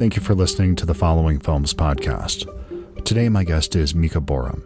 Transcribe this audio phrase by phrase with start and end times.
[0.00, 2.48] Thank you for listening to the Following Films podcast.
[3.04, 4.62] Today, my guest is Mika Boorem,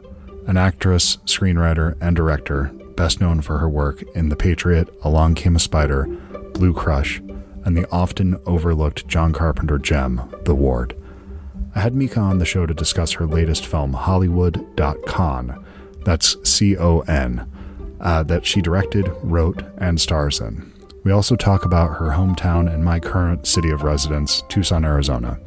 [0.49, 5.57] an actress, screenwriter, and director best known for her work in The Patriot, Along Came
[5.57, 6.05] a Spider,
[6.53, 7.19] Blue Crush,
[7.65, 10.97] and the often overlooked John Carpenter gem, The Ward.
[11.75, 15.67] I had Mika on the show to discuss her latest film, Hollywood.con.
[16.05, 17.51] That's C O N,
[17.99, 20.73] uh, that she directed, wrote, and stars in.
[21.05, 25.39] We also talk about her hometown and my current city of residence, Tucson, Arizona,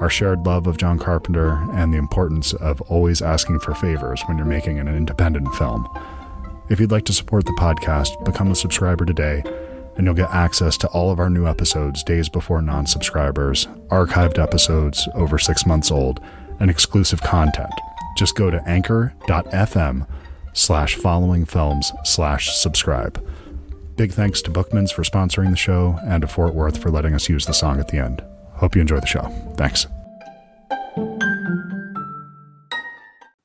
[0.00, 4.38] our shared love of John Carpenter, and the importance of always asking for favors when
[4.38, 5.86] you're making an independent film.
[6.70, 9.42] If you'd like to support the podcast, become a subscriber today,
[9.96, 14.42] and you'll get access to all of our new episodes days before non subscribers, archived
[14.42, 16.20] episodes over six months old,
[16.58, 17.72] and exclusive content.
[18.16, 20.06] Just go to anchor.fm
[20.54, 23.22] slash following films slash subscribe.
[23.96, 27.30] Big thanks to Bookmans for sponsoring the show and to Fort Worth for letting us
[27.30, 28.22] use the song at the end.
[28.52, 29.22] Hope you enjoy the show.
[29.56, 29.86] Thanks.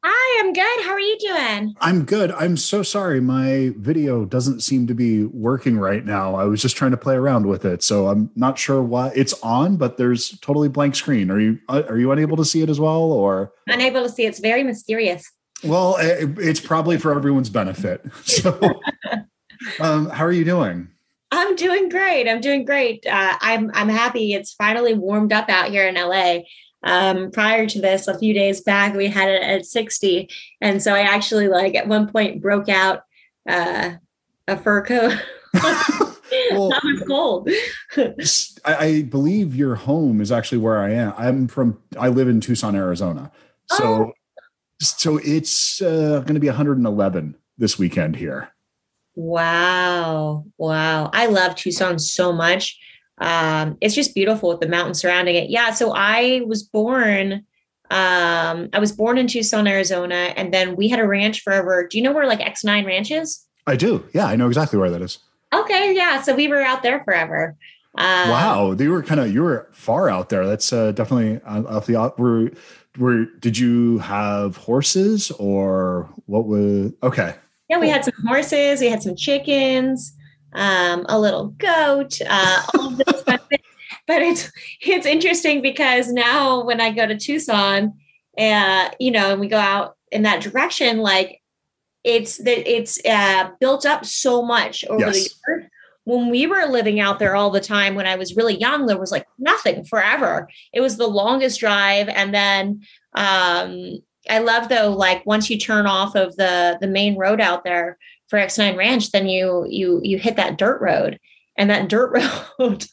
[0.04, 0.84] Hi, I'm good.
[0.84, 1.74] How are you doing?
[1.80, 2.32] I'm good.
[2.34, 3.22] I'm so sorry.
[3.22, 6.36] My video doesn't seem to be working right now.
[6.36, 9.34] I was just trying to play around with it, so I'm not sure why it's
[9.42, 11.32] on, but there's totally blank screen.
[11.32, 14.26] Are you uh, are you unable to see it as well, or unable to see?
[14.26, 15.32] It's very mysterious.
[15.64, 18.04] Well, it's probably for everyone's benefit.
[18.26, 18.60] So.
[19.80, 20.90] Um, how are you doing?
[21.32, 22.28] I'm doing great.
[22.28, 23.06] I'm doing great.
[23.06, 24.34] Uh, I'm I'm happy.
[24.34, 26.40] It's finally warmed up out here in LA.
[26.84, 30.30] Um, prior to this, a few days back, we had it at 60,
[30.62, 33.04] and so I actually like at one point broke out
[33.48, 33.92] uh,
[34.48, 35.14] a fur coat.
[36.52, 37.50] well, I'm cold.
[38.66, 41.14] I believe your home is actually where I am.
[41.18, 41.80] I'm from.
[42.00, 43.32] I live in Tucson, Arizona.
[43.68, 44.12] So, oh.
[44.80, 48.54] so it's uh, going to be 111 this weekend here.
[49.16, 50.46] Wow.
[50.58, 51.10] Wow.
[51.14, 52.80] I love Tucson so much.
[53.18, 55.50] Um, it's just beautiful with the mountains surrounding it.
[55.50, 55.72] Yeah.
[55.72, 57.46] So I was born,
[57.92, 61.88] um, I was born in Tucson, Arizona, and then we had a ranch forever.
[61.88, 63.46] Do you know where like X9 Ranch is?
[63.68, 64.04] I do.
[64.14, 64.26] Yeah.
[64.26, 65.20] I know exactly where that is.
[65.54, 65.94] Okay.
[65.94, 66.22] Yeah.
[66.22, 67.56] So we were out there forever.
[67.96, 68.74] Um, wow.
[68.74, 70.48] They were kind of, you were far out there.
[70.48, 72.52] That's uh, definitely off the, were,
[72.98, 77.36] were, did you have horses or what was, okay.
[77.72, 80.14] Yeah, we had some horses, we had some chickens,
[80.52, 83.40] um, a little goat, uh, all of this stuff.
[84.08, 84.52] But it's
[84.82, 87.94] it's interesting because now when I go to Tucson,
[88.38, 91.40] uh, you know, and we go out in that direction, like
[92.04, 95.14] it's that it's uh, built up so much over yes.
[95.14, 95.70] the years.
[96.04, 99.00] When we were living out there all the time, when I was really young, there
[99.00, 100.50] was like nothing forever.
[100.74, 102.82] It was the longest drive, and then
[103.14, 104.00] um,
[104.30, 107.98] I love though, like once you turn off of the the main road out there
[108.28, 111.20] for X9 Ranch, then you you you hit that dirt road,
[111.58, 112.12] and that dirt
[112.60, 112.86] road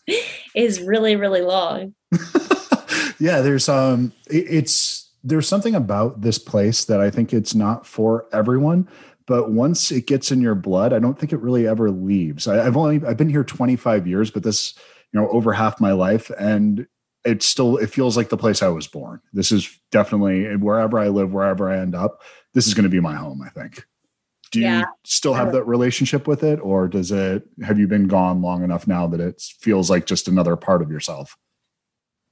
[0.55, 1.95] is really really long.
[3.19, 8.27] yeah, there's um, it's there's something about this place that I think it's not for
[8.33, 8.89] everyone.
[9.27, 12.49] But once it gets in your blood, I don't think it really ever leaves.
[12.49, 14.75] I, I've only I've been here 25 years, but this
[15.13, 16.87] you know over half my life, and
[17.25, 19.21] it's still it feels like the place I was born.
[19.33, 22.23] This is definitely wherever I live, wherever I end up,
[22.55, 23.85] this is going to be my home, I think.
[24.51, 24.81] Do yeah.
[24.81, 28.65] you still have that relationship with it or does it have you been gone long
[28.65, 31.37] enough now that it feels like just another part of yourself?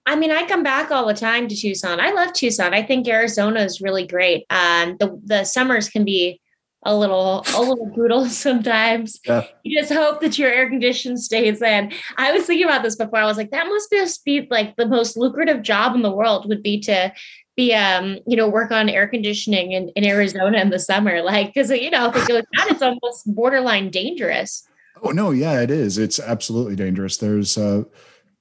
[0.06, 2.00] I mean, I come back all the time to Tucson.
[2.00, 2.72] I love Tucson.
[2.72, 4.46] I think Arizona is really great.
[4.50, 6.40] Um, the the summers can be
[6.86, 9.20] a little a little brutal sometimes.
[9.26, 9.46] Yeah.
[9.64, 11.92] You just hope that your air condition stays in.
[12.16, 13.18] I was thinking about this before.
[13.18, 16.48] I was like, that must just be like the most lucrative job in the world
[16.48, 17.12] would be to
[17.56, 21.22] be um you know work on air conditioning in, in Arizona in the summer.
[21.22, 24.66] Like because you know if it goes down, it's almost borderline dangerous.
[25.02, 25.98] Oh no, yeah, it is.
[25.98, 27.16] It's absolutely dangerous.
[27.16, 27.84] There's uh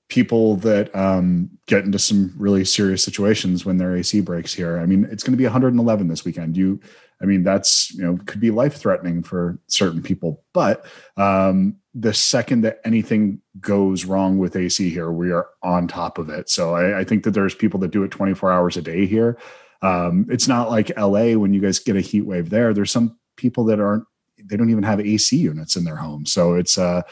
[0.08, 4.80] people that um, get into some really serious situations when their AC breaks here.
[4.80, 6.56] I mean, it's going to be 111 this weekend.
[6.56, 6.80] You
[7.22, 10.44] I mean, that's, you know, could be life threatening for certain people.
[10.54, 10.86] But
[11.18, 16.30] um, the second that anything goes wrong with AC here, we are on top of
[16.30, 16.50] it.
[16.50, 19.38] So I, I think that there's people that do it 24 hours a day here.
[19.82, 22.74] Um, it's not like LA when you guys get a heat wave there.
[22.74, 24.06] There's some people that aren't,
[24.44, 26.26] they don't even have AC units in their home.
[26.26, 27.04] So it's, uh,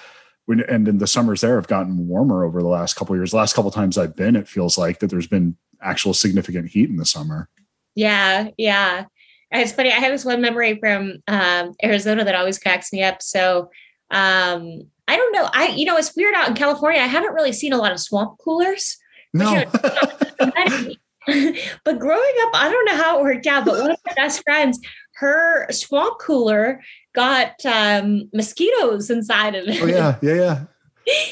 [0.45, 3.33] when, and in the summers there have gotten warmer over the last couple years.
[3.33, 6.97] Last couple times I've been, it feels like that there's been actual significant heat in
[6.97, 7.47] the summer.
[7.95, 9.05] Yeah, yeah.
[9.53, 9.91] It's funny.
[9.91, 13.21] I have this one memory from um, Arizona that always cracks me up.
[13.21, 13.69] So
[14.11, 15.49] um, I don't know.
[15.53, 17.01] I you know it's weird out in California.
[17.01, 18.97] I haven't really seen a lot of swamp coolers.
[19.33, 19.63] No.
[19.81, 20.93] But, you know,
[21.83, 23.65] but growing up, I don't know how it worked out.
[23.65, 24.79] But one of my best friends,
[25.15, 26.81] her swamp cooler
[27.15, 29.81] got um, mosquitoes inside of it.
[29.81, 30.63] Oh yeah, yeah, yeah.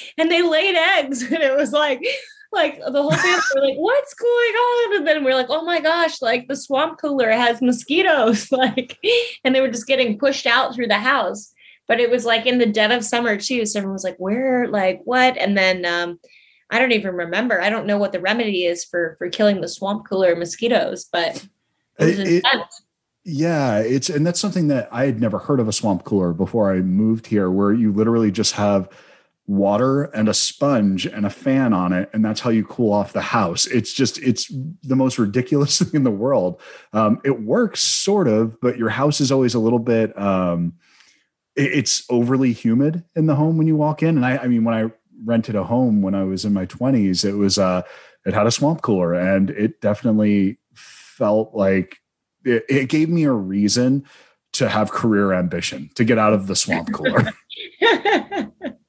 [0.17, 2.01] and they laid eggs, and it was like
[2.51, 4.97] like the whole family were like, what's going on?
[4.97, 8.49] And then we're like, oh my gosh, like the swamp cooler has mosquitoes.
[8.51, 8.97] Like,
[9.43, 11.53] and they were just getting pushed out through the house.
[11.87, 13.65] But it was like in the dead of summer too.
[13.65, 15.37] So everyone was like, where, like what?
[15.37, 16.19] And then um,
[16.69, 17.61] I don't even remember.
[17.61, 21.45] I don't know what the remedy is for for killing the swamp cooler mosquitoes, but
[21.99, 22.43] it, it,
[23.23, 26.71] yeah, it's and that's something that I had never heard of a swamp cooler before
[26.71, 28.89] I moved here, where you literally just have
[29.51, 33.11] water and a sponge and a fan on it, and that's how you cool off
[33.11, 33.67] the house.
[33.67, 34.47] It's just it's
[34.81, 36.61] the most ridiculous thing in the world.
[36.93, 40.73] Um, it works sort of, but your house is always a little bit um,
[41.57, 44.73] it's overly humid in the home when you walk in, and I, I mean when
[44.73, 44.89] I
[45.25, 47.81] rented a home when I was in my twenties, it was uh,
[48.25, 51.97] it had a swamp cooler, and it definitely felt like
[52.45, 54.05] it, it gave me a reason
[54.53, 57.31] to have career ambition to get out of the swamp cooler.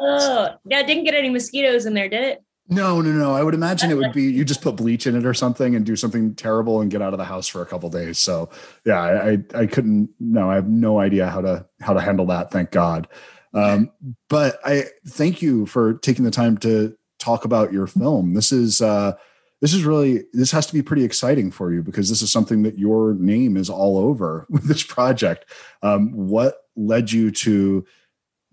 [0.00, 2.42] oh, yeah, didn't get any mosquitoes in there, did it?
[2.68, 3.32] No, no, no.
[3.32, 5.86] I would imagine it would be you just put bleach in it or something and
[5.86, 8.18] do something terrible and get out of the house for a couple days.
[8.18, 8.50] So
[8.84, 10.10] yeah, I I couldn't.
[10.18, 12.50] No, I have no idea how to how to handle that.
[12.50, 13.06] Thank God.
[13.54, 13.92] Um,
[14.28, 18.34] but I thank you for taking the time to talk about your film.
[18.34, 19.12] This is uh,
[19.60, 22.62] this is really this has to be pretty exciting for you because this is something
[22.62, 25.46] that your name is all over with this project
[25.82, 27.84] um, what led you to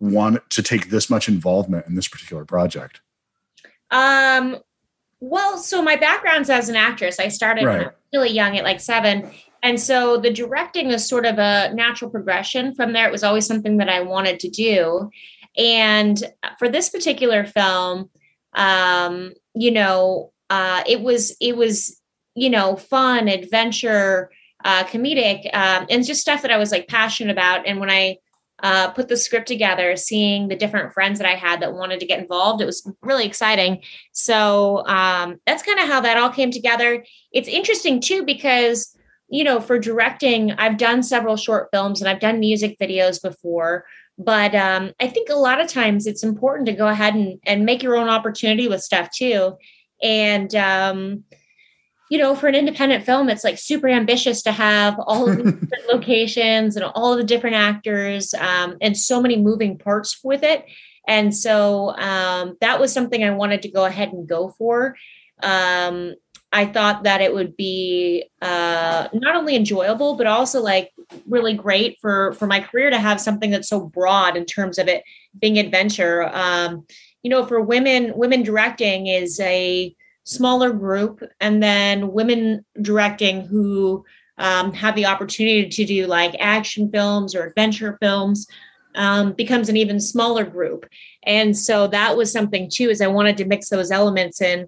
[0.04, 3.02] want to take this much involvement in this particular project?
[3.92, 4.58] Um
[5.20, 7.20] well so my background's as an actress.
[7.20, 7.92] I started right.
[8.12, 9.32] really young at like seven.
[9.62, 13.08] And so the directing is sort of a natural progression from there.
[13.08, 15.10] It was always something that i wanted to do.
[15.56, 16.22] And
[16.60, 18.10] for this particular film
[18.56, 22.00] um you know uh, it was it was
[22.36, 24.30] you know fun adventure
[24.64, 27.66] uh, comedic um, and just stuff that i was like passionate about.
[27.66, 28.18] And when i
[28.64, 32.06] uh, put the script together seeing the different friends that i had that wanted to
[32.06, 32.62] get involved.
[32.62, 33.84] It was really exciting.
[34.14, 37.06] So um, that's kind of how that all came together.
[37.32, 38.98] It's interesting too because
[39.30, 43.86] you know for directing i've done several short films and i've done music videos before
[44.18, 47.66] but um, i think a lot of times it's important to go ahead and, and
[47.66, 49.58] make your own opportunity with stuff too.
[50.04, 51.24] And um,
[52.14, 55.44] you know, for an independent film, it's like super ambitious to have all of the
[55.52, 60.44] different locations and all of the different actors um, and so many moving parts with
[60.44, 60.64] it.
[61.08, 64.96] And so um, that was something I wanted to go ahead and go for.
[65.42, 66.14] Um,
[66.52, 70.92] I thought that it would be uh, not only enjoyable, but also like
[71.28, 74.88] really great for for my career to have something that's so broad in terms of
[74.88, 75.04] it
[75.42, 76.30] being adventure.
[76.32, 76.86] Um,
[77.24, 84.06] you know, for women, women directing is a smaller group, and then women directing who
[84.38, 88.48] um, have the opportunity to do like action films or adventure films
[88.96, 90.88] um, becomes an even smaller group.
[91.24, 94.68] And so that was something too, is I wanted to mix those elements in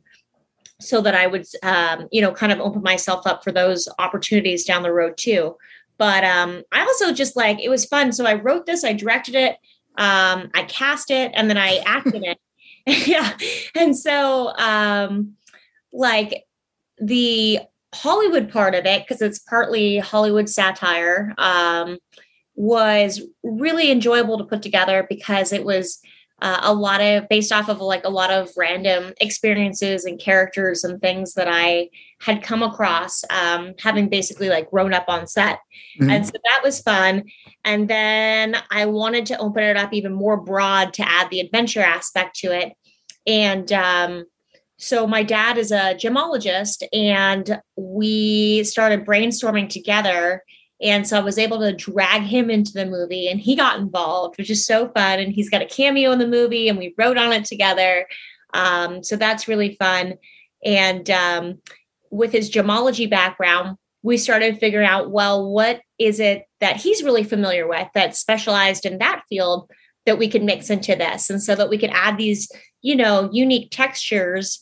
[0.81, 4.65] so that I would, um, you know, kind of open myself up for those opportunities
[4.65, 5.55] down the road too.
[5.97, 8.11] But um, I also just like it was fun.
[8.11, 9.53] So I wrote this, I directed it,
[9.97, 12.37] um, I cast it, and then I acted it.
[13.07, 13.37] yeah.
[13.73, 15.35] And so, um,
[15.95, 16.43] like
[16.97, 17.59] the
[17.93, 21.97] Hollywood part of it, because it's partly Hollywood satire, um,
[22.55, 25.99] was really enjoyable to put together because it was
[26.41, 30.83] uh, a lot of based off of like a lot of random experiences and characters
[30.83, 35.59] and things that I had come across, um, having basically like grown up on set.
[35.99, 36.09] Mm-hmm.
[36.09, 37.23] And so that was fun.
[37.63, 41.81] And then I wanted to open it up even more broad to add the adventure
[41.81, 42.73] aspect to it.
[43.25, 44.25] And um,
[44.77, 50.43] so my dad is a gemologist, and we started brainstorming together.
[50.81, 54.37] And so I was able to drag him into the movie, and he got involved,
[54.37, 55.19] which is so fun.
[55.19, 58.05] And he's got a cameo in the movie, and we wrote on it together.
[58.53, 60.15] Um, so that's really fun.
[60.63, 61.61] And um,
[62.11, 67.23] with his gemology background, we started figuring out well, what is it that he's really
[67.23, 69.69] familiar with that's specialized in that field
[70.05, 71.29] that we can mix into this?
[71.29, 72.51] And so that we can add these,
[72.81, 74.61] you know, unique textures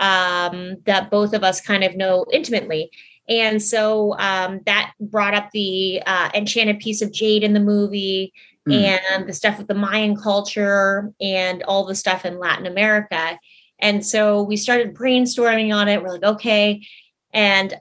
[0.00, 2.90] um, that both of us kind of know intimately.
[3.28, 8.32] And so um, that brought up the uh, enchanted piece of jade in the movie
[8.68, 8.74] mm.
[8.74, 13.38] and the stuff with the Mayan culture and all the stuff in Latin America.
[13.78, 16.02] And so we started brainstorming on it.
[16.02, 16.86] We're like, okay.
[17.32, 17.74] And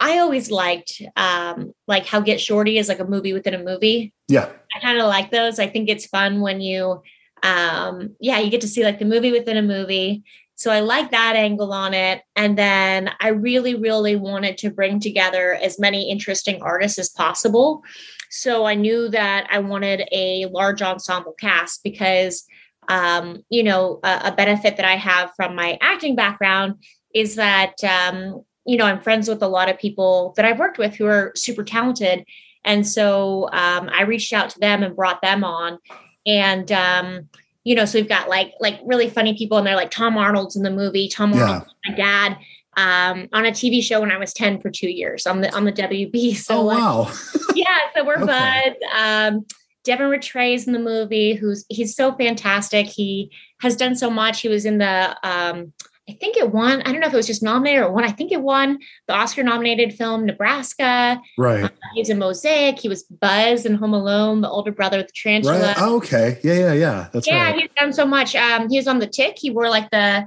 [0.00, 4.12] I always liked um, like how Get Shorty is like a movie within a movie.
[4.26, 4.48] Yeah.
[4.74, 5.58] I kind of like those.
[5.58, 7.02] I think it's fun when you
[7.44, 10.22] um yeah, you get to see like the movie within a movie.
[10.62, 12.22] So I like that angle on it.
[12.36, 17.82] And then I really, really wanted to bring together as many interesting artists as possible.
[18.30, 22.44] So I knew that I wanted a large ensemble cast because
[22.88, 26.82] um, you know, a, a, benefit that I have from my acting background
[27.14, 30.78] is that, um, you know, I'm friends with a lot of people that I've worked
[30.78, 32.24] with who are super talented.
[32.64, 35.78] And so um, I reached out to them and brought them on.
[36.26, 37.28] And, um,
[37.64, 40.56] you know, so we've got like like really funny people and they're like Tom Arnold's
[40.56, 41.08] in the movie.
[41.08, 41.90] Tom Arnold, yeah.
[41.90, 42.38] my dad,
[42.76, 45.64] um, on a TV show when I was 10 for two years on the on
[45.64, 46.36] the WB.
[46.42, 47.12] So oh, wow.
[47.54, 48.26] yeah, so we're okay.
[48.26, 48.76] buds.
[48.96, 49.46] Um,
[49.84, 52.86] Devin Ratray's in the movie, who's he's so fantastic.
[52.86, 54.40] He has done so much.
[54.40, 55.72] He was in the um,
[56.08, 56.82] I think it won.
[56.82, 58.04] I don't know if it was just nominated or won.
[58.04, 61.20] I think it won the Oscar nominated film Nebraska.
[61.38, 61.64] Right.
[61.64, 62.80] Uh, he was in Mosaic.
[62.80, 65.60] He was Buzz in Home Alone, the older brother of the tarantula.
[65.60, 65.76] Right.
[65.78, 66.40] Oh, okay.
[66.42, 67.08] Yeah, yeah, yeah.
[67.12, 67.44] That's yeah.
[67.44, 67.60] Right.
[67.60, 68.34] He's done so much.
[68.34, 69.36] Um, he was on the Tick.
[69.38, 70.26] He wore like the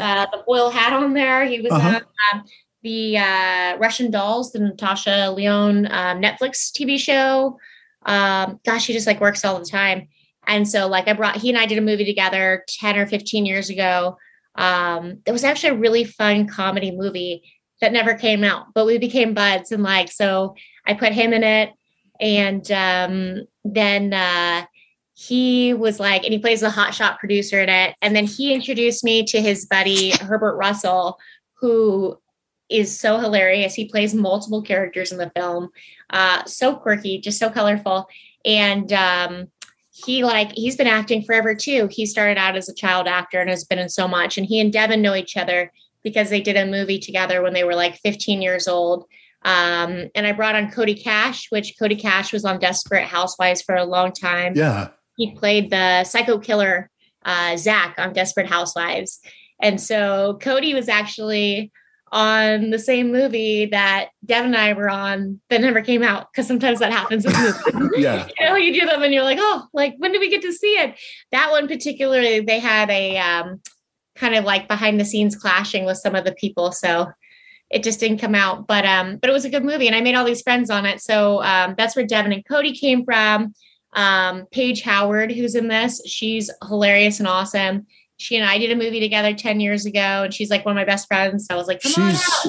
[0.00, 1.44] uh, the foil hat on there.
[1.44, 2.00] He was uh-huh.
[2.32, 2.44] on um,
[2.82, 7.58] the uh, Russian Dolls, the Natasha Lyonne um, Netflix TV show.
[8.04, 10.06] Um, gosh, he just like works all the time.
[10.46, 13.44] And so, like, I brought he and I did a movie together 10 or 15
[13.44, 14.16] years ago
[14.56, 17.42] um, it was actually a really fun comedy movie
[17.80, 19.70] that never came out, but we became buds.
[19.72, 20.54] And like, so
[20.86, 21.70] I put him in it.
[22.20, 24.64] And um, then uh,
[25.14, 27.94] he was like, and he plays a hotshot producer in it.
[28.00, 31.18] And then he introduced me to his buddy, Herbert Russell,
[31.60, 32.18] who
[32.68, 33.74] is so hilarious.
[33.74, 35.68] He plays multiple characters in the film,
[36.10, 38.08] uh, so quirky, just so colorful.
[38.44, 39.48] And um,
[40.04, 41.88] he like he's been acting forever too.
[41.90, 44.36] He started out as a child actor and has been in so much.
[44.36, 45.72] And he and Devin know each other
[46.02, 49.04] because they did a movie together when they were like 15 years old.
[49.42, 53.74] Um, and I brought on Cody Kasch, which Cody Kasch was on Desperate Housewives for
[53.74, 54.54] a long time.
[54.54, 54.88] Yeah.
[55.16, 56.90] He played the psycho killer
[57.24, 59.20] uh, Zach on Desperate Housewives.
[59.60, 61.72] And so Cody was actually
[62.12, 66.46] on the same movie that Devin and I were on that never came out because
[66.46, 67.98] sometimes that happens with movies.
[68.02, 68.28] yeah.
[68.38, 70.52] you know, you do them and you're like, oh, like when do we get to
[70.52, 70.94] see it?
[71.32, 73.60] That one particularly, they had a um,
[74.14, 76.70] kind of like behind the scenes clashing with some of the people.
[76.70, 77.08] So
[77.70, 78.68] it just didn't come out.
[78.68, 80.86] But um, but it was a good movie and I made all these friends on
[80.86, 81.00] it.
[81.00, 83.52] So um, that's where Devin and Cody came from.
[83.94, 87.86] Um, Paige Howard, who's in this, she's hilarious and awesome
[88.16, 90.80] she and I did a movie together 10 years ago, and she's like one of
[90.80, 91.46] my best friends.
[91.46, 92.46] So I was like, come she's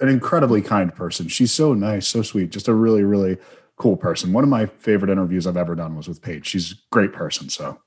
[0.00, 1.28] an incredibly kind person.
[1.28, 3.36] She's so nice, so sweet, just a really, really
[3.76, 4.32] cool person.
[4.32, 6.46] One of my favorite interviews I've ever done was with Paige.
[6.46, 7.48] She's a great person.
[7.48, 7.78] So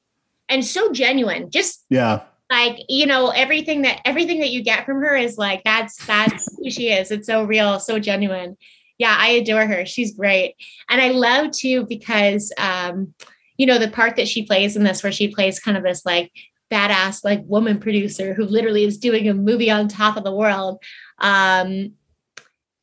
[0.49, 1.49] and so genuine.
[1.49, 2.21] Just yeah.
[2.49, 6.57] Like, you know, everything that everything that you get from her is like that's that's
[6.57, 7.09] who she is.
[7.11, 8.57] It's so real, so genuine.
[8.97, 9.85] Yeah, I adore her.
[9.85, 10.55] She's great.
[10.89, 13.13] And I love too because um,
[13.57, 16.05] you know, the part that she plays in this where she plays kind of this
[16.05, 16.31] like
[16.71, 20.81] badass like woman producer who literally is doing a movie on top of the world.
[21.19, 21.93] Um,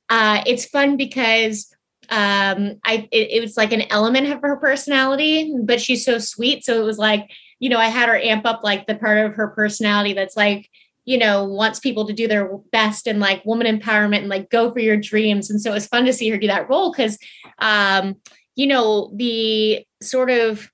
[0.09, 1.75] uh, it's fun because
[2.11, 6.65] um, I it, it was like an element of her personality, but she's so sweet.
[6.65, 9.35] So it was like, you know, I had her amp up like the part of
[9.35, 10.71] her personality that's like,
[11.05, 14.73] you know, wants people to do their best and like woman empowerment and like go
[14.73, 15.51] for your dreams.
[15.51, 17.19] And so it was fun to see her do that role because,
[17.59, 18.17] um,
[18.55, 20.71] you know, the sort of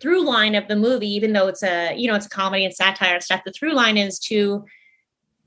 [0.00, 2.74] through line of the movie, even though it's a you know it's a comedy and
[2.74, 4.64] satire and stuff, the through line is to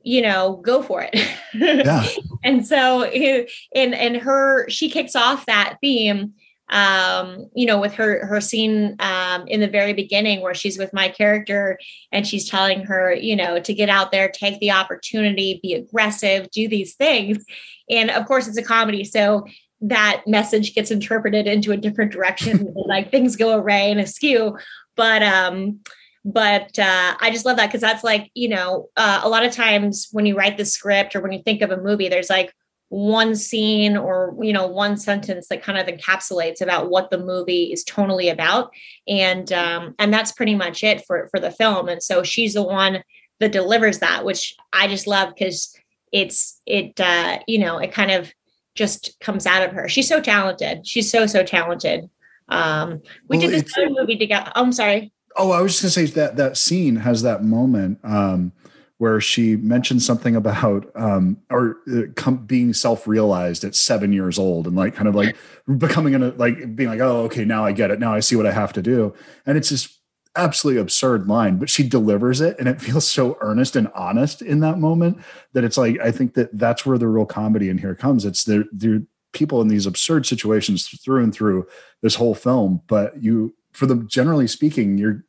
[0.03, 1.15] you know go for it.
[1.53, 2.07] Yeah.
[2.45, 6.33] and so in in her she kicks off that theme
[6.71, 10.93] um, you know, with her her scene um, in the very beginning where she's with
[10.93, 11.77] my character
[12.11, 16.49] and she's telling her, you know, to get out there, take the opportunity, be aggressive,
[16.51, 17.43] do these things.
[17.89, 19.45] And of course, it's a comedy, so
[19.81, 24.57] that message gets interpreted into a different direction like things go array and askew.
[24.95, 25.79] But um
[26.23, 29.51] but uh, i just love that because that's like you know uh, a lot of
[29.51, 32.53] times when you write the script or when you think of a movie there's like
[32.91, 37.71] one scene or you know one sentence that kind of encapsulates about what the movie
[37.71, 38.69] is tonally about.
[39.07, 41.87] And um and that's pretty much it for for the film.
[41.87, 43.01] And so she's the one
[43.39, 45.75] that delivers that which i just love because
[46.11, 48.31] it's it uh you know it kind of
[48.75, 49.87] just comes out of her.
[49.87, 50.85] She's so talented.
[50.87, 52.09] She's so so talented.
[52.49, 54.51] Um, we well, did this other movie together.
[54.55, 55.11] Oh, I'm sorry.
[55.37, 58.51] Oh, I was just gonna say that that scene has that moment um,
[58.97, 64.67] where she mentioned something about um, or uh, com- being self-realized at seven years old
[64.67, 65.35] and like kind of like
[65.77, 67.99] becoming a like being like, oh, okay, now I get it.
[67.99, 69.13] Now I see what I have to do.
[69.45, 70.00] And it's just
[70.35, 74.59] absolutely absurd line, but she delivers it and it feels so earnest and honest in
[74.61, 75.17] that moment
[75.53, 78.25] that it's like I think that that's where the real comedy in here comes.
[78.25, 79.01] It's there there
[79.33, 81.65] people in these absurd situations through and through
[82.01, 85.23] this whole film, but you for them generally speaking, your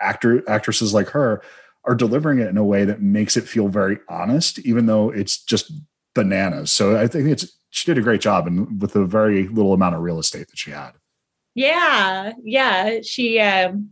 [0.00, 1.42] actor actresses like her
[1.84, 5.42] are delivering it in a way that makes it feel very honest, even though it's
[5.42, 5.72] just
[6.14, 6.70] bananas.
[6.70, 9.94] So I think it's she did a great job and with a very little amount
[9.94, 10.92] of real estate that she had.
[11.54, 13.00] Yeah, yeah.
[13.02, 13.90] She um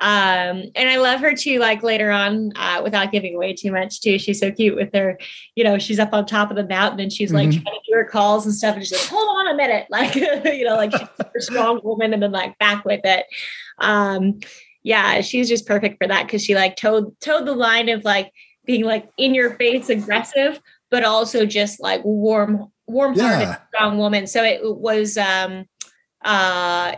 [0.00, 4.00] Um, and I love her too, like later on, uh, without giving away too much
[4.00, 4.18] too.
[4.18, 5.18] She's so cute with her,
[5.56, 7.62] you know, she's up on top of the mountain and she's like mm-hmm.
[7.62, 8.76] trying to do her calls and stuff.
[8.76, 9.86] And she's like, hold on a minute.
[9.98, 13.26] Like, you know, like she's a strong woman and then like back with it.
[13.78, 14.38] Um,
[14.84, 18.32] yeah, she's just perfect for that because she like towed towed the line of like
[18.64, 23.56] being like in your face aggressive, but also just like warm, warm hearted, yeah.
[23.68, 24.28] strong woman.
[24.28, 25.64] So it was um
[26.24, 26.94] uh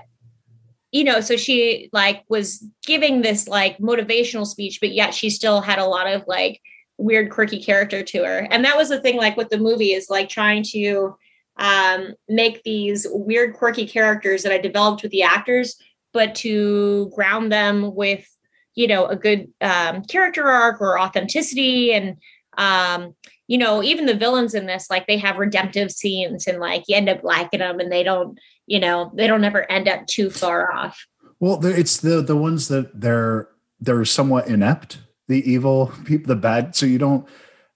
[0.93, 5.61] you know, so she like was giving this like motivational speech, but yet she still
[5.61, 6.61] had a lot of like
[6.99, 8.47] weird, quirky character to her.
[8.51, 11.17] And that was the thing, like with the movie, is like trying to
[11.57, 15.77] um, make these weird, quirky characters that I developed with the actors,
[16.13, 18.27] but to ground them with,
[18.75, 21.93] you know, a good um, character arc or authenticity.
[21.93, 22.17] And,
[22.59, 23.15] um,
[23.51, 26.95] you know, even the villains in this, like they have redemptive scenes and like you
[26.95, 28.39] end up liking them and they don't,
[28.71, 31.05] you know they don't ever end up too far off.
[31.41, 33.49] Well it's the the ones that they're
[33.81, 37.27] they're somewhat inept the evil people the bad so you don't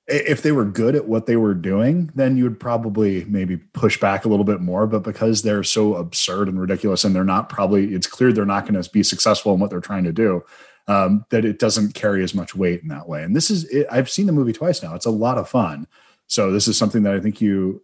[0.06, 3.98] if they were good at what they were doing then you would probably maybe push
[3.98, 7.48] back a little bit more but because they're so absurd and ridiculous and they're not
[7.48, 10.44] probably it's clear they're not going to be successful in what they're trying to do
[10.86, 13.22] um, that it doesn't carry as much weight in that way.
[13.22, 14.94] And this is it, i've seen the movie twice now.
[14.94, 15.86] It's a lot of fun.
[16.26, 17.82] So this is something that i think you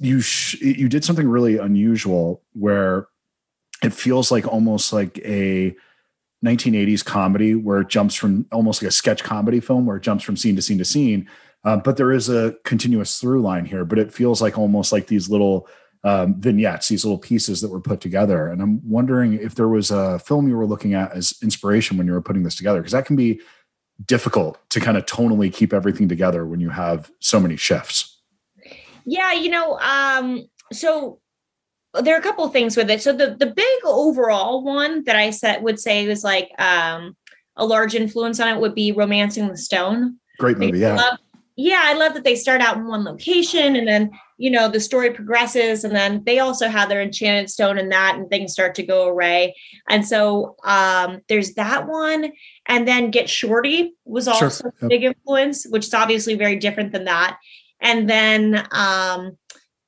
[0.00, 3.06] you sh- you did something really unusual where
[3.82, 5.74] it feels like almost like a
[6.44, 10.24] 1980s comedy where it jumps from almost like a sketch comedy film where it jumps
[10.24, 11.28] from scene to scene to scene.
[11.64, 15.06] Uh, but there is a continuous through line here but it feels like almost like
[15.06, 15.66] these little
[16.04, 19.90] um, vignettes these little pieces that were put together and i'm wondering if there was
[19.90, 22.92] a film you were looking at as inspiration when you were putting this together because
[22.92, 23.40] that can be
[24.06, 28.14] difficult to kind of tonally keep everything together when you have so many shifts
[29.04, 31.20] yeah, you know, um, so
[32.00, 33.02] there are a couple of things with it.
[33.02, 37.16] So the the big overall one that I set would say was like um,
[37.56, 40.18] a large influence on it would be Romancing the Stone.
[40.38, 40.96] Great movie, yeah.
[40.96, 41.18] Love,
[41.56, 44.80] yeah, I love that they start out in one location and then you know the
[44.80, 48.74] story progresses and then they also have their enchanted stone in that and things start
[48.76, 49.54] to go away.
[49.88, 52.32] And so um, there's that one.
[52.66, 54.72] And then Get Shorty was also sure.
[54.82, 57.38] a big influence, which is obviously very different than that
[57.84, 59.36] and then um,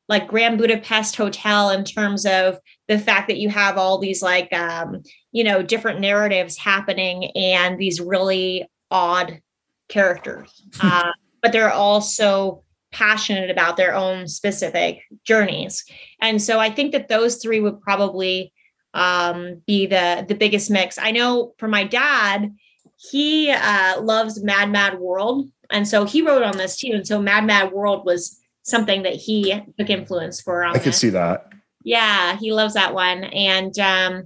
[0.08, 4.52] like Grand Budapest Hotel in terms of the fact that you have all these like
[4.52, 9.40] um, you know different narratives happening and these really odd
[9.88, 11.10] characters, uh,
[11.46, 15.84] but they're also passionate about their own specific journeys.
[16.20, 18.52] And so I think that those three would probably
[18.94, 20.98] um, be the the biggest mix.
[20.98, 22.52] I know for my dad,
[22.96, 26.94] he uh, loves Mad Mad World, and so he wrote on this too.
[26.94, 30.64] And so Mad Mad World was something that he took influence for.
[30.64, 31.48] I could see that.
[31.84, 33.22] Yeah, he loves that one.
[33.22, 34.24] And um,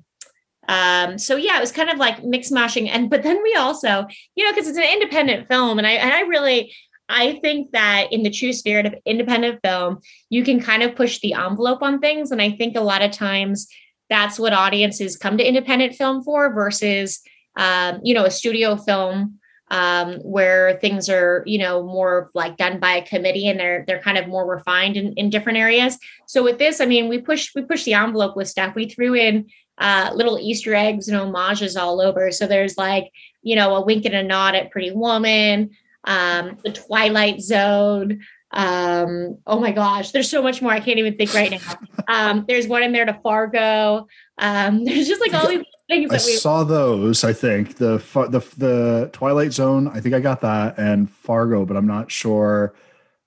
[0.70, 2.88] um, so yeah, it was kind of like mix mashing.
[2.88, 4.06] And but then we also,
[4.36, 6.72] you know, because it's an independent film, and I and I really
[7.10, 11.20] I think that in the true spirit of independent film, you can kind of push
[11.20, 12.30] the envelope on things.
[12.30, 13.68] And I think a lot of times
[14.08, 17.20] that's what audiences come to independent film for versus
[17.56, 19.38] um, you know, a studio film
[19.70, 24.02] um, where things are, you know, more like done by a committee and they're they're
[24.02, 25.98] kind of more refined in, in different areas.
[26.26, 28.74] So with this, I mean, we push we push the envelope with stuff.
[28.74, 32.30] We threw in uh, little Easter eggs and homages all over.
[32.30, 33.10] So there's like,
[33.42, 35.70] you know, a wink and a nod at Pretty Woman,
[36.04, 38.20] um, the Twilight Zone.
[38.52, 40.72] Um, oh my gosh, there's so much more.
[40.72, 41.58] I can't even think right now.
[42.08, 44.08] Um, there's one in there to Fargo.
[44.36, 46.10] Um, there's just like all these things.
[46.10, 47.22] I we- saw those.
[47.22, 49.86] I think the the the Twilight Zone.
[49.86, 52.74] I think I got that and Fargo, but I'm not sure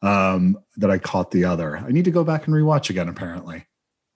[0.01, 1.77] um, that I caught the other.
[1.77, 3.07] I need to go back and rewatch again.
[3.07, 3.65] Apparently.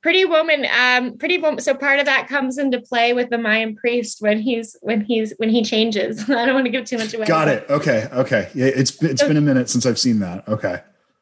[0.07, 1.59] Pretty Woman, um, Pretty Woman.
[1.59, 5.33] So part of that comes into play with the Mayan priest when he's when he's
[5.35, 6.21] when he changes.
[6.29, 7.25] I don't want to give too much away.
[7.25, 7.65] Got it.
[7.69, 8.07] Okay.
[8.13, 8.49] Okay.
[8.53, 10.47] Yeah, it's it's so, been a minute since I've seen that.
[10.47, 10.81] Okay.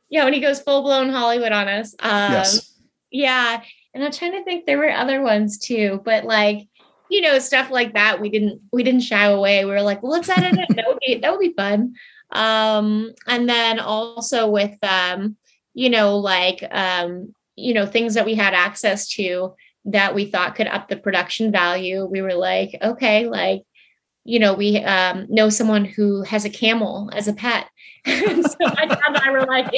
[0.09, 1.95] Yeah, when he goes full blown Hollywood on us.
[1.97, 2.75] Um, yes.
[3.09, 3.63] Yeah,
[3.95, 4.67] and I'm trying to think.
[4.67, 6.67] There were other ones too, but like
[7.09, 8.21] you know, stuff like that.
[8.21, 9.65] We didn't we didn't shy away.
[9.65, 10.75] We were like, well, let's edit it.
[10.75, 11.95] that would be that would be fun.
[12.29, 15.37] Um, and then also with um,
[15.73, 20.55] you know, like um, you know, things that we had access to that we thought
[20.55, 22.05] could up the production value.
[22.05, 23.63] We were like, okay, like,
[24.23, 27.69] you know, we um, know someone who has a camel as a pet.
[28.05, 29.71] and so my dad and I were like,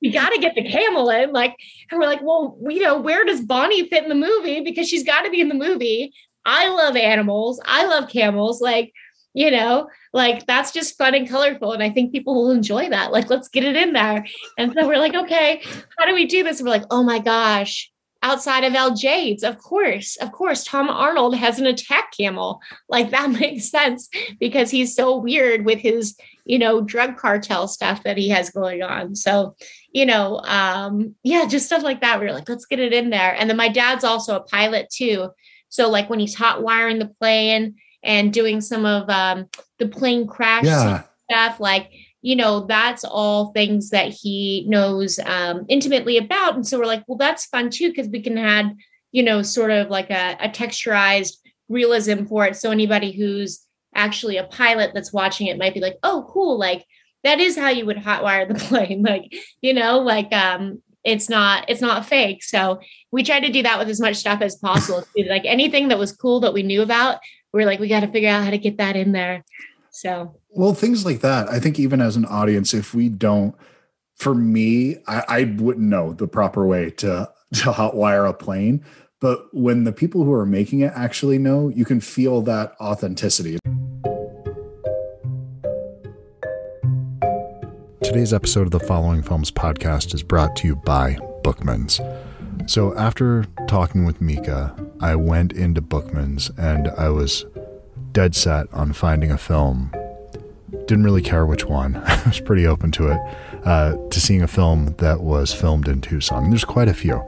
[0.00, 1.32] we got to get the camel in.
[1.32, 1.56] Like,
[1.90, 4.60] and we're like, well, you know, where does Bonnie fit in the movie?
[4.60, 6.12] Because she's got to be in the movie.
[6.44, 7.60] I love animals.
[7.64, 8.60] I love camels.
[8.60, 8.92] Like,
[9.34, 11.72] you know, like that's just fun and colorful.
[11.72, 13.12] And I think people will enjoy that.
[13.12, 14.26] Like, let's get it in there.
[14.58, 15.62] And so we're like, okay,
[15.98, 16.60] how do we do this?
[16.60, 17.90] And we're like, oh my gosh,
[18.22, 18.94] outside of L.
[18.94, 22.60] Jades, Of course, of course, Tom Arnold has an attack camel.
[22.88, 28.02] Like that makes sense because he's so weird with his, you know, drug cartel stuff
[28.02, 29.16] that he has going on.
[29.16, 29.56] So,
[29.92, 32.20] you know, um, yeah, just stuff like that.
[32.20, 33.34] We are like, let's get it in there.
[33.34, 35.30] And then my dad's also a pilot too.
[35.68, 40.26] So, like when he's hot wiring the plane and doing some of um, the plane
[40.26, 41.02] crash yeah.
[41.30, 41.90] stuff, like
[42.22, 46.54] you know, that's all things that he knows um, intimately about.
[46.54, 48.76] And so we're like, well, that's fun too, because we can add,
[49.10, 51.38] you know, sort of like a, a texturized
[51.68, 52.56] realism for it.
[52.56, 56.58] So anybody who's actually a pilot that's watching it might be like, oh, cool.
[56.58, 56.86] Like
[57.24, 59.02] that is how you would hotwire the plane.
[59.02, 62.44] Like, you know, like um, it's not it's not fake.
[62.44, 65.04] So we tried to do that with as much stuff as possible.
[65.28, 67.18] like anything that was cool that we knew about,
[67.52, 69.44] we are like, we got to figure out how to get that in there.
[69.90, 71.48] So well, things like that.
[71.50, 73.54] I think even as an audience, if we don't,
[74.16, 78.84] for me, I, I wouldn't know the proper way to to hotwire a plane.
[79.20, 83.58] But when the people who are making it actually know, you can feel that authenticity.
[88.02, 92.00] Today's episode of the Following Films podcast is brought to you by Bookmans.
[92.66, 97.44] So, after talking with Mika, I went into Bookmans and I was
[98.12, 99.92] dead set on finding a film.
[100.86, 101.96] Didn't really care which one.
[102.06, 103.20] I was pretty open to it.
[103.64, 106.50] Uh, to seeing a film that was filmed in Tucson.
[106.50, 107.22] There's quite a few.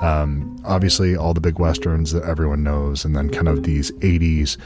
[0.00, 4.56] Um, obviously, all the big westerns that everyone knows, and then kind of these 80s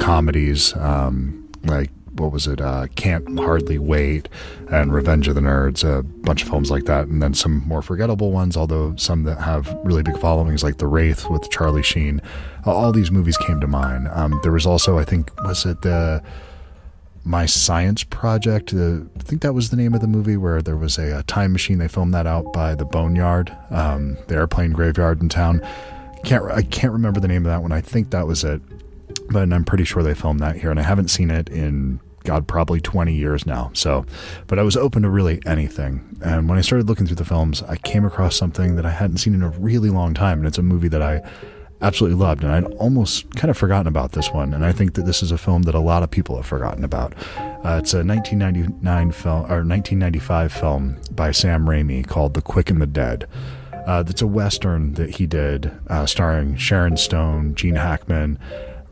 [0.00, 2.60] comedies um, like what was it?
[2.60, 4.28] Uh, Can't Hardly Wait
[4.70, 7.82] and Revenge of the Nerds, a bunch of films like that, and then some more
[7.82, 12.20] forgettable ones, although some that have really big followings, like The Wraith with Charlie Sheen.
[12.64, 14.08] All these movies came to mind.
[14.08, 16.22] Um, there was also, I think, was it the
[17.26, 18.72] my Science Project.
[18.72, 21.22] Uh, I think that was the name of the movie where there was a, a
[21.24, 21.78] time machine.
[21.78, 25.60] They filmed that out by the Boneyard, um, the airplane graveyard in town.
[26.24, 27.72] Can't I can't remember the name of that one.
[27.72, 28.62] I think that was it,
[29.30, 32.46] but I'm pretty sure they filmed that here, and I haven't seen it in God,
[32.46, 33.70] probably 20 years now.
[33.72, 34.04] So,
[34.46, 36.18] but I was open to really anything.
[36.24, 39.18] And when I started looking through the films, I came across something that I hadn't
[39.18, 40.38] seen in a really long time.
[40.38, 41.22] And it's a movie that I
[41.80, 42.42] absolutely loved.
[42.42, 44.52] And I'd almost kind of forgotten about this one.
[44.52, 46.84] And I think that this is a film that a lot of people have forgotten
[46.84, 47.14] about.
[47.38, 52.80] Uh, it's a 1999 film or 1995 film by Sam Raimi called The Quick and
[52.80, 53.26] the Dead.
[53.86, 58.36] Uh, that's a western that he did, uh, starring Sharon Stone, Gene Hackman,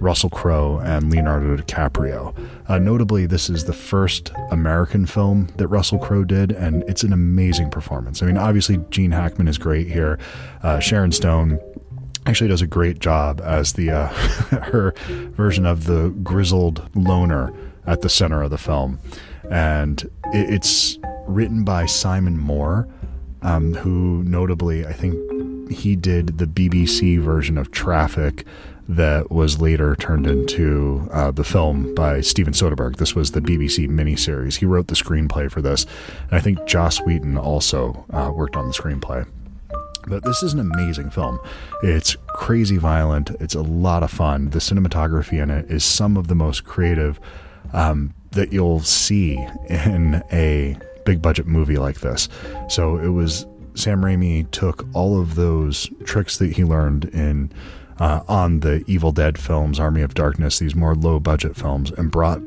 [0.00, 2.35] Russell Crowe, and Leonardo DiCaprio.
[2.68, 7.12] Uh, notably, this is the first American film that Russell Crowe did, and it's an
[7.12, 8.22] amazing performance.
[8.22, 10.18] I mean, obviously, Gene Hackman is great here.
[10.62, 11.59] Uh, Sharon Stone
[12.26, 14.07] actually does a great job as the uh,
[14.72, 14.94] her
[15.33, 17.52] version of the grizzled loner
[17.87, 18.98] at the center of the film,
[19.50, 20.02] and
[20.33, 22.88] it, it's written by Simon Moore,
[23.42, 25.14] um, who notably I think
[25.70, 28.44] he did the BBC version of Traffik
[28.88, 32.96] that was later turned into uh, the film by Steven Soderbergh.
[32.96, 34.56] This was the BBC miniseries.
[34.56, 35.86] He wrote the screenplay for this,
[36.24, 39.26] and I think Joss Whedon also uh, worked on the screenplay.
[40.06, 41.38] But this is an amazing film.
[41.82, 43.30] It's crazy violent.
[43.40, 44.50] It's a lot of fun.
[44.50, 47.18] The cinematography in it is some of the most creative
[47.72, 49.36] um, that you'll see
[49.68, 52.28] in a big budget movie like this.
[52.68, 57.50] So it was Sam Raimi took all of those tricks that he learned in
[57.98, 62.11] uh, on the Evil Dead films, Army of Darkness, these more low budget films, and
[62.11, 62.40] brought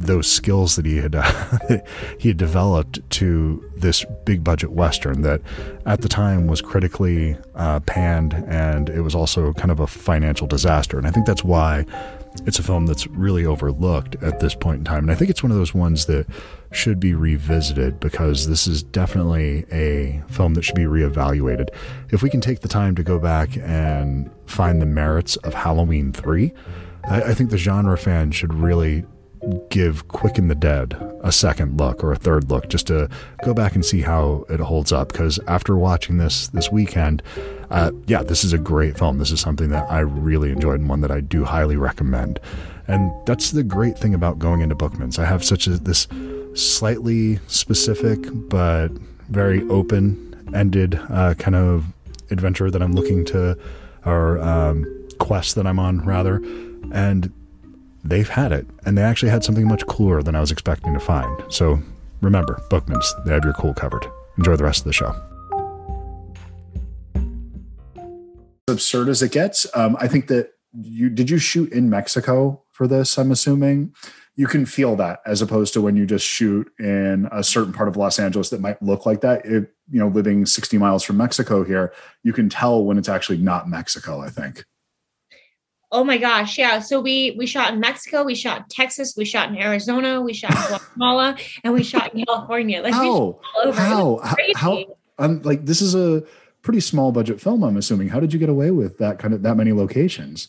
[0.00, 1.58] those skills that he had uh,
[2.18, 5.42] he had developed to this big budget western that
[5.84, 10.46] at the time was critically uh, panned and it was also kind of a financial
[10.46, 10.96] disaster.
[10.96, 11.84] And I think that's why
[12.46, 15.42] it's a film that's really overlooked at this point in time and I think it's
[15.42, 16.26] one of those ones that
[16.72, 21.68] should be revisited because this is definitely a film that should be reevaluated.
[22.10, 26.12] If we can take the time to go back and find the merits of Halloween
[26.12, 26.52] 3,
[27.04, 29.04] I, I think the genre fan should really
[29.70, 33.08] give Quick and the Dead a second look or a third look just to
[33.42, 35.12] go back and see how it holds up.
[35.12, 37.22] Because after watching this this weekend,
[37.70, 39.18] uh, yeah, this is a great film.
[39.18, 42.40] This is something that I really enjoyed and one that I do highly recommend.
[42.88, 45.18] And that's the great thing about going into Bookmans.
[45.18, 46.08] I have such a this
[46.54, 48.88] slightly specific but
[49.28, 51.84] very open ended uh, kind of
[52.30, 53.56] adventure that I'm looking to,
[54.04, 56.36] or um, quest that I'm on, rather.
[56.92, 57.32] And
[58.02, 61.00] they've had it, and they actually had something much cooler than I was expecting to
[61.00, 61.40] find.
[61.48, 61.80] So
[62.20, 64.04] remember, Bookmans, they have your cool covered.
[64.38, 65.29] Enjoy the rest of the show.
[68.70, 69.66] Absurd as it gets.
[69.74, 73.18] Um, I think that you did you shoot in Mexico for this?
[73.18, 73.94] I'm assuming
[74.36, 77.88] you can feel that as opposed to when you just shoot in a certain part
[77.88, 79.44] of Los Angeles that might look like that.
[79.44, 83.38] It, you know, living 60 miles from Mexico here, you can tell when it's actually
[83.38, 84.64] not Mexico, I think.
[85.92, 86.78] Oh my gosh, yeah.
[86.78, 90.32] So we we shot in Mexico, we shot in Texas, we shot in Arizona, we
[90.32, 92.80] shot in Guatemala, and we shot in California.
[92.80, 93.40] Like how?
[93.72, 94.20] How?
[94.54, 94.84] How?
[95.18, 96.22] I'm like this is a
[96.62, 97.62] pretty small budget film.
[97.62, 98.08] I'm assuming.
[98.08, 100.48] How did you get away with that kind of that many locations?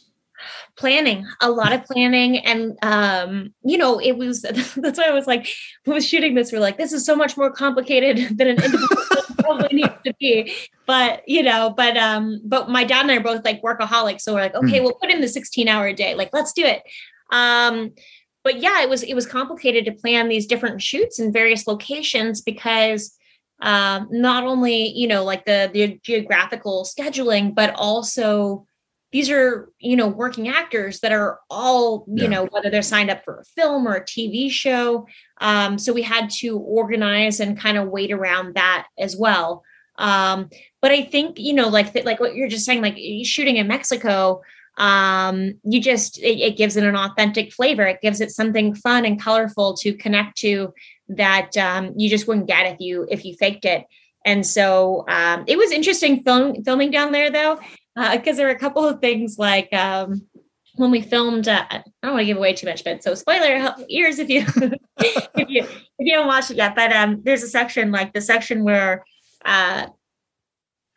[0.78, 4.42] planning a lot of planning and um you know it was
[4.76, 5.48] that's why i was like
[5.86, 8.88] who was shooting this we're like this is so much more complicated than an individual
[9.38, 10.54] probably needs to be
[10.86, 14.34] but you know but um but my dad and i are both like workaholics so
[14.34, 14.84] we're like okay mm.
[14.84, 16.82] we'll put in the 16 hour a day like let's do it
[17.32, 17.92] um
[18.44, 22.42] but yeah it was it was complicated to plan these different shoots in various locations
[22.42, 23.16] because
[23.62, 28.66] um not only you know like the the geographical scheduling but also
[29.12, 32.30] these are you know working actors that are all you yeah.
[32.30, 35.06] know whether they're signed up for a film or a tv show
[35.40, 39.64] um, so we had to organize and kind of wait around that as well
[39.98, 40.50] um,
[40.82, 44.42] but i think you know like like what you're just saying like shooting in mexico
[44.82, 49.06] um, you just it, it gives it an authentic flavor it gives it something fun
[49.06, 50.74] and colorful to connect to
[51.08, 53.86] that um, you just wouldn't get if you if you faked it
[54.26, 57.60] and so um, it was interesting film, filming down there, though
[57.96, 60.26] because uh, there were a couple of things like um,
[60.76, 61.48] when we filmed.
[61.48, 64.46] Uh, I don't want to give away too much, but so spoiler ears if you
[64.98, 66.76] if you if you haven't watched it yet.
[66.76, 69.04] But um, there's a section like the section where
[69.44, 69.88] uh,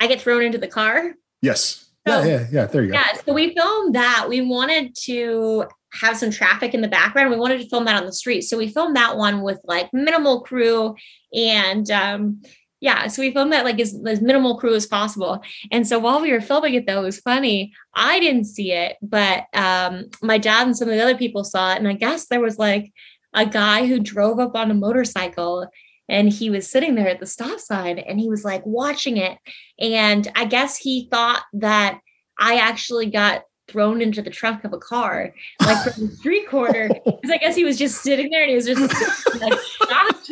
[0.01, 1.15] I get thrown into the car.
[1.41, 1.84] Yes.
[2.07, 2.67] So, yeah, yeah, yeah.
[2.67, 2.95] There you go.
[2.95, 3.13] Yeah.
[3.25, 4.27] So we filmed that.
[4.29, 7.31] We wanted to have some traffic in the background.
[7.31, 8.43] We wanted to film that on the street.
[8.43, 10.95] So we filmed that one with like minimal crew
[11.33, 12.43] and um
[12.85, 16.21] yeah so we filmed that like as, as minimal crew as possible and so while
[16.21, 20.39] we were filming it though it was funny i didn't see it but um my
[20.39, 22.93] dad and some of the other people saw it and i guess there was like
[23.33, 25.67] a guy who drove up on a motorcycle
[26.09, 29.39] and he was sitting there at the stop sign and he was like watching it
[29.79, 32.01] and i guess he thought that
[32.39, 35.33] i actually got thrown into the trunk of a car,
[35.65, 36.91] like from the street corner.
[37.05, 40.31] Because I guess he was just sitting there and he was just like shocked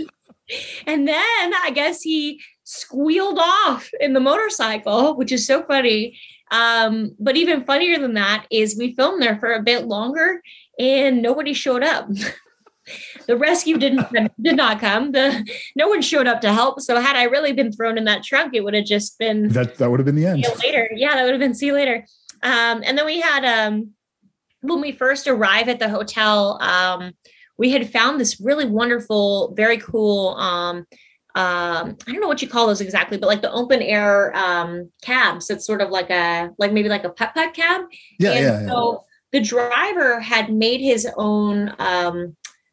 [0.87, 6.19] and then I guess he squealed off in the motorcycle, which is so funny.
[6.51, 10.43] Um, but even funnier than that is we filmed there for a bit longer
[10.79, 12.09] and nobody showed up.
[13.27, 14.07] the rescue didn't
[14.43, 15.13] did not come.
[15.13, 16.81] The no one showed up to help.
[16.81, 19.77] So had I really been thrown in that trunk, it would have just been that
[19.77, 20.45] that would have been the end.
[20.63, 20.89] later.
[20.95, 22.07] Yeah, that would have been see you later.
[22.43, 23.93] Um, and then we had um
[24.63, 27.13] when we first arrived at the hotel, um,
[27.59, 30.35] we had found this really wonderful, very cool.
[30.37, 30.87] Um,
[31.35, 34.91] um, I don't know what you call those exactly, but like the open air um,
[35.03, 35.51] cabs.
[35.51, 37.83] It's sort of like a like maybe like a putt putt cab.
[38.19, 38.69] Yeah, and yeah.
[38.69, 39.41] So yeah.
[39.41, 41.75] the driver had made his own.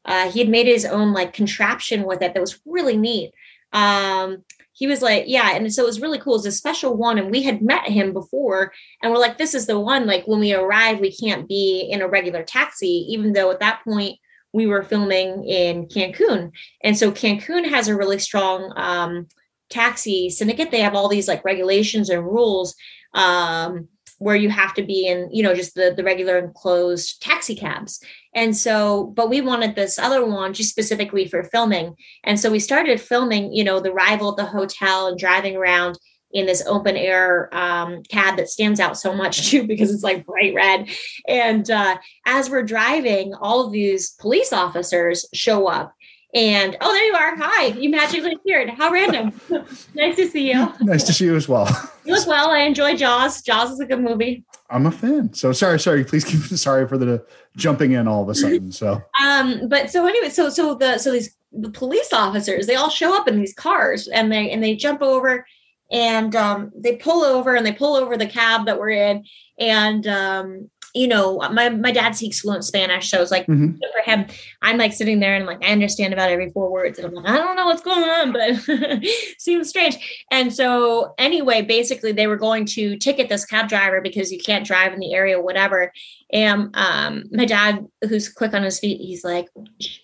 [0.10, 3.32] Uh, he had made his own like contraption with it that was really neat.
[3.72, 4.44] Um,
[4.74, 6.36] he was like, yeah, and so it was really cool.
[6.36, 9.68] It's a special one, and we had met him before, and we're like, this is
[9.68, 10.08] the one.
[10.08, 13.84] Like when we arrive, we can't be in a regular taxi, even though at that
[13.84, 14.18] point
[14.52, 16.52] we were filming in Cancun.
[16.84, 19.28] And so Cancun has a really strong um,
[19.70, 20.72] taxi syndicate.
[20.72, 22.76] They have all these like regulations and rules
[23.14, 27.56] um, where you have to be in, you know, just the, the regular enclosed taxi
[27.56, 28.02] cabs.
[28.36, 31.96] And so, but we wanted this other one just specifically for filming.
[32.24, 35.98] And so we started filming, you know, the rival at the hotel and driving around
[36.32, 40.26] in this open air um, cab that stands out so much too because it's like
[40.26, 40.90] bright red.
[41.28, 45.94] And uh, as we're driving, all of these police officers show up.
[46.36, 47.36] And oh, there you are.
[47.38, 48.70] Hi, you magically appeared.
[48.70, 49.34] How random.
[49.96, 50.72] nice to see you.
[50.82, 51.68] Nice to see you as well.
[52.06, 52.52] You as well.
[52.52, 53.42] I enjoy Jaws.
[53.42, 54.44] Jaws is a good movie.
[54.70, 55.34] I'm a fan.
[55.34, 56.04] So sorry, sorry.
[56.04, 58.72] Please keep sorry for the jumping in all of a sudden.
[58.72, 62.90] So um, but so anyway, so so the so these the police officers they all
[62.90, 65.48] show up in these cars and they and they jump over
[65.92, 69.26] and um, they pull over and they pull over the cab that we're in
[69.58, 73.78] and um, you know, my my dad speaks fluent Spanish, so it's like mm-hmm.
[73.78, 74.26] for him,
[74.62, 77.28] I'm like sitting there and like I understand about every four words, and I'm like,
[77.28, 79.04] I don't know what's going on, but
[79.38, 80.26] seems strange.
[80.32, 84.66] And so anyway, basically they were going to ticket this cab driver because you can't
[84.66, 85.92] drive in the area, whatever.
[86.32, 89.48] And um, my dad, who's quick on his feet, he's like,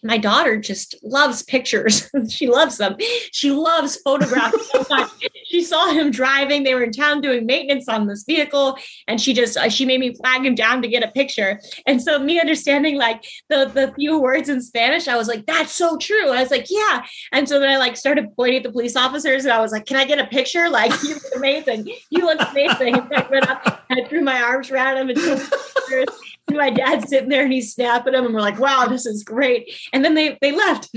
[0.03, 2.09] my daughter just loves pictures.
[2.29, 2.95] she loves them.
[3.31, 5.11] She loves photographs so much.
[5.45, 6.63] she saw him driving.
[6.63, 9.99] They were in town doing maintenance on this vehicle, and she just uh, she made
[9.99, 11.59] me flag him down to get a picture.
[11.85, 15.73] And so me understanding like the the few words in Spanish, I was like, that's
[15.73, 16.31] so true.
[16.31, 17.05] I was like, yeah.
[17.31, 19.85] And so then I like started pointing at the police officers, and I was like,
[19.85, 20.69] can I get a picture?
[20.69, 21.87] Like, you look amazing.
[22.09, 22.95] You look amazing.
[22.95, 26.15] And I went up and I threw my arms around him and took pictures
[26.55, 29.73] my dad's sitting there and he's snapping them, and we're like, "Wow, this is great!"
[29.93, 30.89] And then they they left.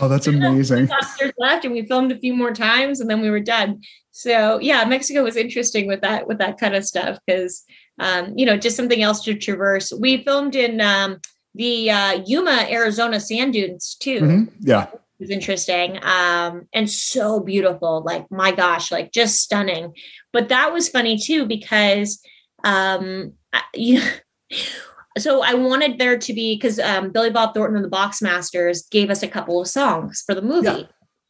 [0.00, 0.88] Oh, that's amazing.
[1.38, 3.82] left, and we filmed a few more times, and then we were done.
[4.10, 7.62] So yeah, Mexico was interesting with that with that kind of stuff because
[7.98, 9.92] um, you know just something else to traverse.
[9.92, 11.20] We filmed in um,
[11.54, 14.20] the uh, Yuma, Arizona sand dunes too.
[14.20, 14.52] Mhm.
[14.60, 14.86] Yeah.
[14.92, 18.02] It was interesting um, and so beautiful.
[18.04, 19.94] Like my gosh, like just stunning.
[20.32, 22.20] But that was funny too because
[22.64, 24.02] um, I- you.
[25.18, 29.08] So I wanted there to be because um, Billy Bob Thornton and the Boxmasters gave
[29.08, 30.66] us a couple of songs for the movie.
[30.66, 30.82] Yeah.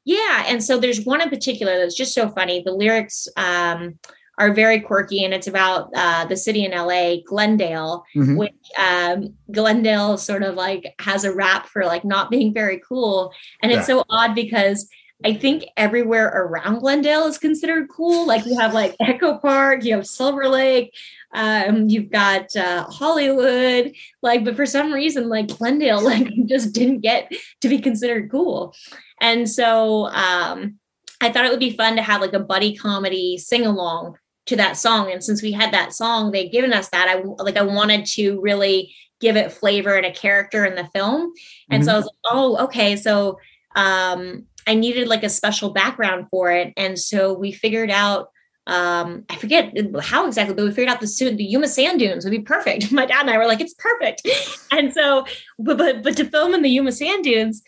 [0.08, 2.62] Yeah, and so there's one in particular that's just so funny.
[2.64, 3.98] The lyrics um,
[4.38, 8.36] are very quirky, and it's about uh, the city in LA, Glendale, Mhm.
[8.36, 13.32] which um, Glendale sort of like has a rap for like not being very cool,
[13.62, 14.88] and it's so odd because
[15.24, 18.26] I think everywhere around Glendale is considered cool.
[18.26, 20.94] Like you have like Echo Park, you have Silver Lake,
[21.32, 27.00] um, you've got uh, Hollywood, like, but for some reason, like Glendale, like just didn't
[27.00, 28.74] get to be considered cool.
[29.18, 30.78] And so um,
[31.22, 34.56] I thought it would be fun to have like a buddy comedy sing along to
[34.56, 35.12] that song.
[35.12, 37.08] And since we had that song, they'd given us that.
[37.08, 41.32] I like I wanted to really give it flavor and a character in the film.
[41.70, 42.96] And so I was like, oh, okay.
[42.96, 43.38] So
[43.74, 46.72] um, I needed like a special background for it.
[46.76, 48.30] And so we figured out
[48.68, 52.24] um, I forget how exactly, but we figured out the suit, the Yuma sand dunes
[52.24, 52.90] would be perfect.
[52.92, 54.26] My dad and I were like, it's perfect.
[54.72, 55.24] And so,
[55.58, 57.62] but but but to film in the Yuma sand dunes,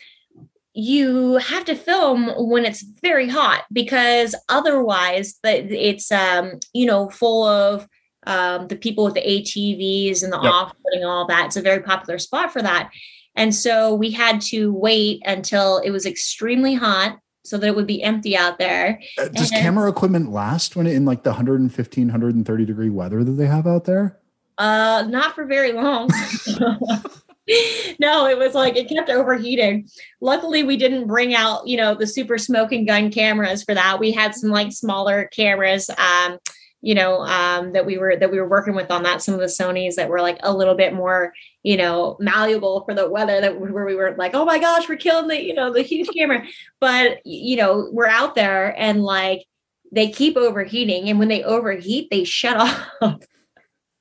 [0.73, 7.43] you have to film when it's very hot because otherwise it's um you know full
[7.45, 7.87] of
[8.27, 10.51] um the people with the ATVs and the Yep.
[10.53, 11.47] off-putting all that.
[11.47, 12.91] It's a very popular spot for that.
[13.35, 17.87] And so we had to wait until it was extremely hot so that it would
[17.87, 18.99] be empty out there.
[19.17, 23.23] Uh, Does And- camera equipment last when it, in like the 115, 130 degree weather
[23.23, 24.19] that they have out there?
[24.57, 26.09] Uh, not for very long.
[27.99, 29.87] no, it was like it kept overheating.
[30.21, 33.99] Luckily, we didn't bring out, you know, the super smoking gun cameras for that.
[33.99, 36.37] We had some like smaller cameras, um,
[36.81, 39.21] you know, um, that we were that we were working with on that.
[39.21, 41.33] Some of the Sony's that were like a little bit more,
[41.63, 43.41] you know, malleable for the weather.
[43.41, 46.09] That where we were like, oh my gosh, we're killing the, you know, the huge
[46.15, 46.45] camera.
[46.79, 49.45] But you know, we're out there and like
[49.91, 52.57] they keep overheating, and when they overheat, they shut
[53.01, 53.25] off.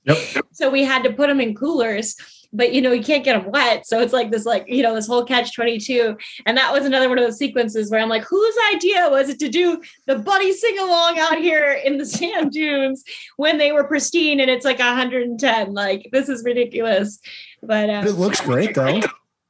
[0.04, 0.44] Yep.
[0.52, 2.16] So we had to put them in coolers,
[2.52, 3.86] but you know, you can't get them wet.
[3.86, 6.16] So it's like this, like, you know, this whole catch 22.
[6.46, 9.38] And that was another one of those sequences where I'm like, whose idea was it
[9.40, 13.04] to do the buddy sing along out here in the sand dunes
[13.36, 15.74] when they were pristine and it's like 110?
[15.74, 17.18] Like, this is ridiculous.
[17.62, 19.00] But um, It looks great though.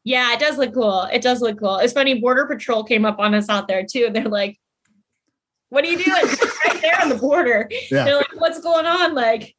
[0.02, 1.02] yeah, it does look cool.
[1.12, 1.76] It does look cool.
[1.76, 4.04] It's funny, Border Patrol came up on us out there too.
[4.06, 4.58] And They're like,
[5.68, 6.08] what are you doing?
[6.66, 7.68] right there on the border.
[7.90, 8.04] Yeah.
[8.04, 9.14] They're like, what's going on?
[9.14, 9.54] Like,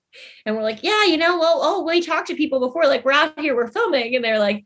[0.45, 3.11] and we're like, yeah, you know, well, oh, we talked to people before, like, we're
[3.11, 4.15] out here, we're filming.
[4.15, 4.65] And they're like,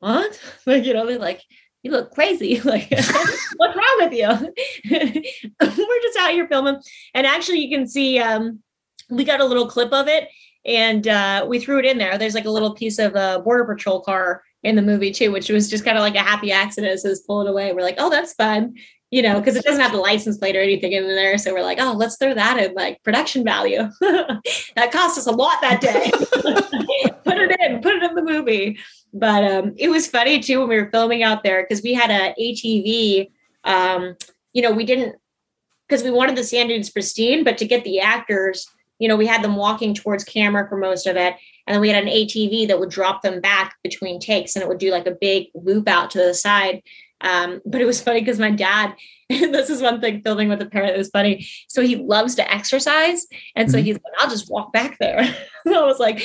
[0.00, 0.40] what?
[0.66, 1.42] Like, you know, they're like,
[1.82, 2.60] you look crazy.
[2.64, 2.90] Like,
[3.56, 4.28] what's wrong with you?
[4.90, 6.80] we're just out here filming.
[7.14, 8.60] And actually, you can see um,
[9.10, 10.28] we got a little clip of it
[10.64, 12.18] and uh, we threw it in there.
[12.18, 15.48] There's like a little piece of a border patrol car in the movie too, which
[15.48, 17.00] was just kind of like a happy accident.
[17.00, 17.72] So it's pull it away.
[17.72, 18.74] We're like, oh, that's fun,
[19.12, 21.36] you know, because it doesn't have the license plate or anything in there.
[21.36, 23.82] So we're like, oh, let's throw that in like production value.
[24.00, 26.10] that cost us a lot that day.
[27.22, 28.78] put it in, put it in the movie.
[29.12, 32.10] But um, it was funny too when we were filming out there because we had
[32.10, 33.30] a ATV.
[33.64, 34.16] Um,
[34.54, 35.16] you know, we didn't
[35.86, 38.66] because we wanted the sand dunes pristine, but to get the actors,
[38.98, 41.34] you know, we had them walking towards camera for most of it.
[41.66, 44.68] And then we had an ATV that would drop them back between takes and it
[44.68, 46.82] would do like a big loop out to the side.
[47.22, 48.94] Um, but it was funny because my dad,
[49.30, 51.46] this is one thing filming with a parent that was funny.
[51.68, 53.26] So he loves to exercise.
[53.56, 53.82] And so Mhm.
[53.84, 55.18] he's like, I'll just walk back there.
[55.64, 56.22] and I was like,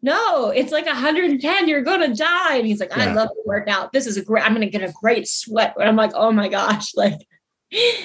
[0.00, 1.68] no, it's like 110.
[1.68, 2.56] You're going to die.
[2.56, 3.14] And he's like, I Yeah.
[3.14, 3.92] love to work out.
[3.92, 5.74] This is a great, I'm going to get a great sweat.
[5.76, 7.18] And I'm like, oh my gosh, like,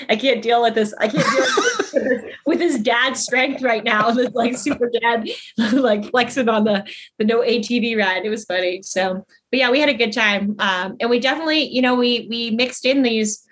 [0.10, 0.94] I can't deal with this.
[1.00, 4.12] I can't deal with, this, with his dad's strength right now.
[4.12, 5.30] This like super dad,
[5.72, 6.86] like flexing on the
[7.18, 8.26] the no ATV ride.
[8.26, 8.82] It was funny.
[8.82, 12.26] So, but yeah, we had a good time, um, and we definitely, you know, we
[12.28, 13.46] we mixed in these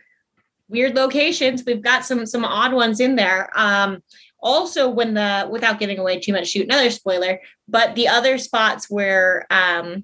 [0.68, 1.64] weird locations.
[1.64, 3.52] We've got some some odd ones in there.
[3.56, 4.02] Um,
[4.42, 7.40] also, when the without giving away too much, shoot another spoiler.
[7.68, 10.04] But the other spots where um,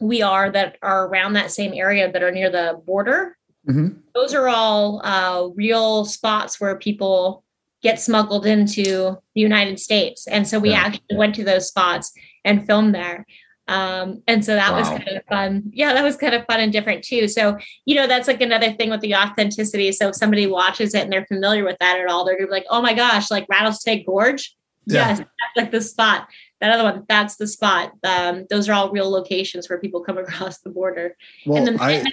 [0.00, 3.36] we are that are around that same area that are near the border
[3.68, 3.96] Mhm.
[4.14, 7.42] those are all uh, real spots where people
[7.82, 10.26] get smuggled into the United States.
[10.28, 10.82] And so we Yeah.
[10.86, 12.12] actually went to those spots
[12.44, 13.26] and filmed there.
[13.68, 15.70] Um, and so that was kind of fun.
[15.72, 17.26] Yeah, that was kind of fun and different too.
[17.26, 19.90] So, you know, that's like another thing with the authenticity.
[19.92, 22.52] So if somebody watches it and they're familiar with that at all, they're gonna be
[22.52, 24.54] like, oh my gosh, like Rattlesnake Gorge.
[24.86, 25.08] Yeah.
[25.08, 26.28] Yes, that's like the spot.
[26.60, 27.92] that other one, that's the spot.
[28.04, 31.16] Um, those are all real locations where people come across the border.
[31.44, 32.04] Well, and the I,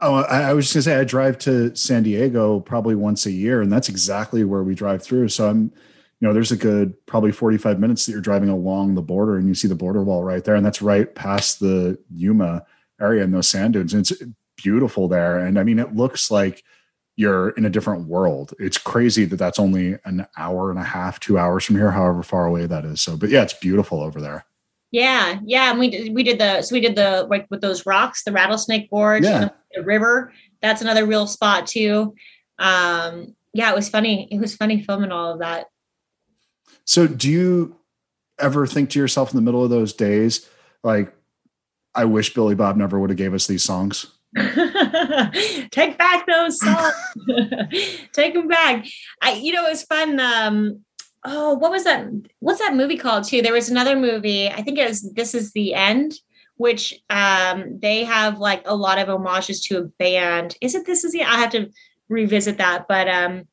[0.00, 3.32] oh, I, I was just gonna say I drive to San Diego probably once a
[3.32, 5.28] year, and that's exactly where we drive through.
[5.30, 5.72] So I'm,
[6.20, 9.46] you know, there's a good probably 45 minutes that you're driving along the border, and
[9.48, 12.64] you see the border wall right there, and that's right past the Yuma
[13.00, 13.92] area and those sand dunes.
[13.92, 14.22] And it's
[14.56, 16.62] beautiful there, and I mean, it looks like
[17.16, 18.52] you're in a different world.
[18.58, 22.22] It's crazy that that's only an hour and a half, two hours from here, however
[22.22, 23.00] far away that is.
[23.00, 24.44] So, but yeah, it's beautiful over there.
[24.92, 27.84] Yeah, yeah, and we did we did the so we did the like with those
[27.86, 29.34] rocks, the rattlesnake gorge, Yeah.
[29.42, 30.32] and the, the river.
[30.62, 32.14] That's another real spot too.
[32.58, 34.28] Um, yeah, it was funny.
[34.30, 35.66] It was funny filming all of that.
[36.86, 37.76] So, do you
[38.38, 40.48] ever think to yourself in the middle of those days,
[40.82, 41.12] like,
[41.94, 44.06] I wish Billy Bob never would have gave us these songs?
[44.36, 46.94] Take back those songs.
[48.12, 48.86] Take them back.
[49.22, 50.20] I, you know, it was fun.
[50.20, 50.84] Um,
[51.24, 52.06] oh, what was that?
[52.38, 53.42] What's that movie called too?
[53.42, 54.48] There was another movie.
[54.48, 56.12] I think it was This Is the End,
[56.56, 60.56] which um, they have like a lot of homages to a band.
[60.60, 61.22] Is it This Is the?
[61.22, 61.70] I have to
[62.08, 63.48] revisit that, but um,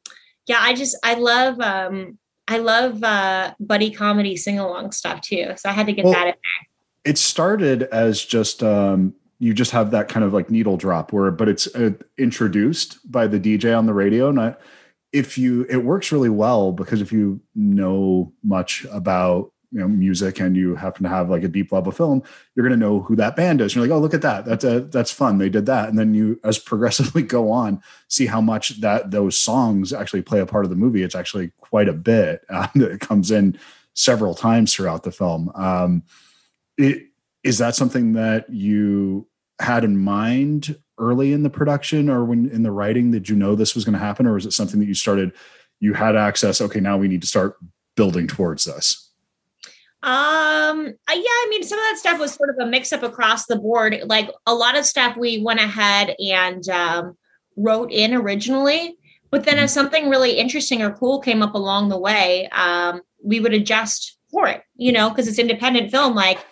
[0.46, 2.18] yeah, I just I love um,
[2.48, 5.54] I love uh, buddy comedy sing along stuff too.
[5.58, 6.34] So I had to get Well, that in.
[6.34, 7.12] there.
[7.12, 11.32] It started as just, um, you just have that kind of like needle drop where,
[11.32, 14.30] but it's uh, introduced by the DJ on the radio.
[14.30, 14.56] And I,
[15.12, 20.40] if you, it works really well because if you know much about, you know, music
[20.40, 22.22] and you happen to have like a deep love of film,
[22.54, 23.74] you're going to know who that band is.
[23.74, 24.46] You're like, oh, look at that.
[24.46, 25.40] That's a, that's fun.
[25.40, 25.90] They did that.
[25.90, 30.40] And then you, as progressively go on, see how much that those songs actually play
[30.40, 31.02] a part of the movie.
[31.02, 32.46] It's actually quite a bit.
[32.54, 33.58] Uh, it comes in
[33.96, 35.52] several times throughout the film.
[35.56, 36.04] Um,
[36.78, 37.08] it,
[37.44, 39.28] is that something that you
[39.60, 43.56] had in mind early in the production or when in the writing did you know
[43.56, 45.32] this was going to happen or is it something that you started
[45.80, 47.58] you had access okay now we need to start
[47.96, 49.12] building towards this
[50.04, 53.46] Um, yeah, I mean, some of that stuff was sort of a mix up across
[53.46, 54.02] the board.
[54.06, 57.18] Like a lot of stuff we went ahead and um,
[57.56, 58.98] wrote in originally,
[59.32, 63.40] but then if something really interesting or cool came up along the way, um, we
[63.40, 66.14] would adjust for it, you know, because it's independent film.
[66.16, 66.46] Like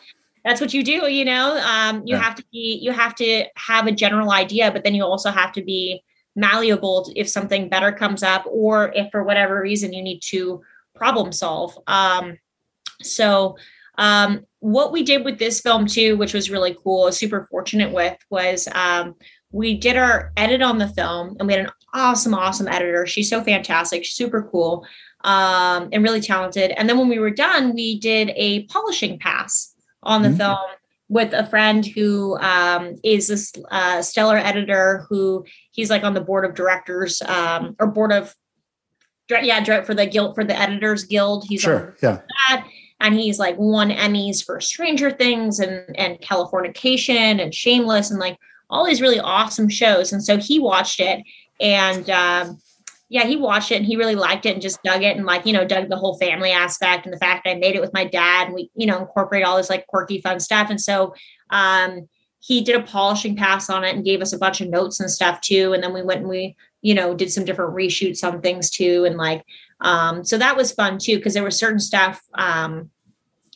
[0.46, 1.58] that's what you do, you know.
[1.58, 2.22] Um, you Yeah.
[2.22, 5.52] have to be, you have to have a general idea, but then you also have
[5.54, 6.04] to be
[6.38, 10.62] malleable if something better comes up, or if for whatever reason you need to
[10.96, 11.78] problem solve.
[11.88, 12.38] Um,
[13.06, 13.58] so,
[13.98, 18.18] um, what we did with this film too, which was really cool, super fortunate with,
[18.30, 19.16] was um,
[19.52, 23.06] we did our edit on the film, and we had an awesome, awesome editor.
[23.06, 24.86] She's so fantastic, super cool,
[25.24, 26.72] um, and really talented.
[26.72, 29.74] And then when we were done, we did a polishing pass
[30.04, 30.38] on the Mhm.
[30.38, 30.58] film
[31.10, 36.22] with a friend who um, is this uh, stellar editor who he's like on the
[36.22, 38.34] board of directors um, or board of
[39.30, 42.66] yeah direct for the guild for the editors guild he's sure yeah that
[43.02, 48.38] and he's like won emmys for stranger things and and californication and shameless and like
[48.70, 50.14] all these really awesome shows.
[50.14, 51.22] And so he watched it
[51.60, 52.58] and um
[53.10, 55.46] yeah he watched it and he really liked it and just dug it and like
[55.46, 57.94] you know dug the whole family aspect and the fact that i made it with
[57.94, 60.70] my dad and we you know incorporate all this like quirky fun stuff.
[60.70, 61.14] And so
[61.50, 62.08] um
[62.40, 65.12] he did a polishing pass on it and gave us a bunch of notes and
[65.12, 65.74] stuff too.
[65.74, 69.06] And then we went and we you know did some different reshoots on things too.
[69.06, 69.44] And like
[69.82, 72.90] um, so that was fun too, because there was certain stuff, um,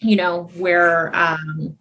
[0.01, 1.78] you know, where, um,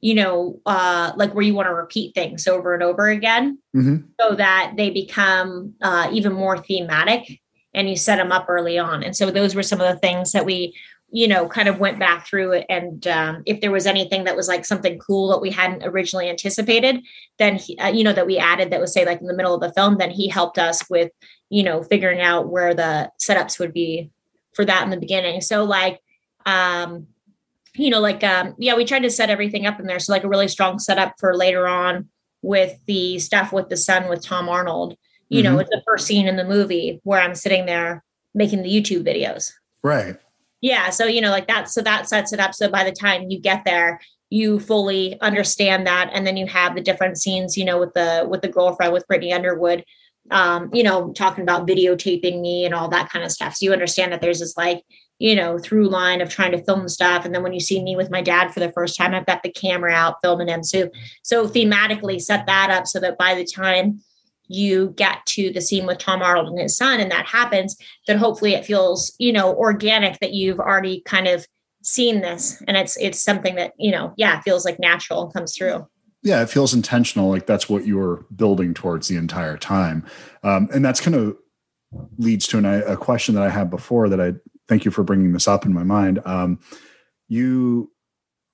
[0.00, 3.96] you know, uh, like where you want to repeat things over and over again hmm
[4.20, 7.40] so that they become uh, even more thematic
[7.74, 9.02] and you set them up early on.
[9.02, 10.74] And so those were some of the things that we,
[11.10, 12.66] you know, kind of went back through it.
[12.68, 16.28] And um, if there was anything that was like something cool that we hadn't originally
[16.28, 17.00] anticipated,
[17.38, 19.54] then, he, uh, you know, that we added that was say like in the middle
[19.54, 21.10] of the film, then he helped us with,
[21.50, 24.10] you know, figuring out where the setups would be
[24.54, 25.40] for that in the beginning.
[25.40, 26.00] So like,
[26.46, 27.06] um,
[27.74, 29.98] you know, like, um, yeah, we tried to set everything up in there.
[29.98, 32.08] So like a really strong setup for later on
[32.42, 34.96] with the stuff with the son with Tom Arnold.
[35.30, 38.02] You know, it's the first scene in the movie where I'm sitting there
[38.34, 39.52] making the YouTube videos.
[39.82, 40.16] right
[40.62, 40.88] Yeah.
[40.88, 41.68] So, you know, like that.
[41.68, 42.54] So that sets it up.
[42.54, 46.10] So by the time you get there, you fully understand that.
[46.12, 49.06] And then you have the different scenes, you know, with the with the girlfriend with
[49.06, 49.84] Brittany Underwood,
[50.30, 53.54] um, you know, talking about videotaping me and all that kind of stuff.
[53.56, 54.82] So you understand that there's this like,
[55.18, 57.24] you know, through line of trying to film stuff.
[57.24, 59.42] And then when you see me with my dad for the first time, I've got
[59.42, 60.62] the camera out filming him.
[60.62, 60.90] So
[61.22, 64.00] so thematically set that up so that by the time
[64.46, 67.76] you get to the scene with Tom Arnold and his son, and that happens,
[68.06, 71.46] then hopefully it feels, you know, organic that you've already kind of
[71.82, 72.62] seen this.
[72.66, 75.86] And it's it's something that, you know, yeah, feels like natural and comes through.
[76.22, 80.04] Yeah it feels intentional like that's what you're building towards the entire time
[80.42, 81.36] um, and that's kind of
[82.18, 84.32] leads to an, a question that i had before that i
[84.68, 86.58] thank you for bringing this up in my mind um,
[87.28, 87.90] you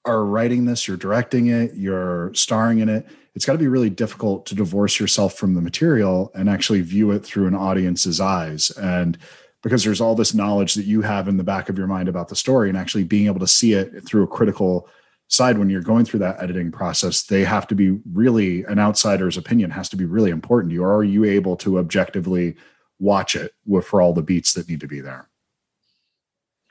[0.04, 3.06] are writing this, you're directing it, you're starring in it.
[3.34, 7.10] It's got to be really difficult to divorce yourself from the material and actually view
[7.10, 8.70] it through an audience's eyes.
[8.72, 9.18] And
[9.62, 12.28] because there's all this knowledge that you have in the back of your mind about
[12.28, 14.88] the story and actually being able to see it through a critical
[15.28, 19.36] side when you're going through that editing process they have to be really an outsider's
[19.36, 22.54] opinion has to be really important to you or are you able to objectively
[22.98, 23.52] watch it
[23.82, 25.28] for all the beats that need to be there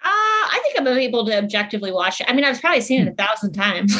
[0.03, 2.27] Uh I think I'm able to objectively watch it.
[2.29, 3.95] I mean, I've probably seen it a thousand times,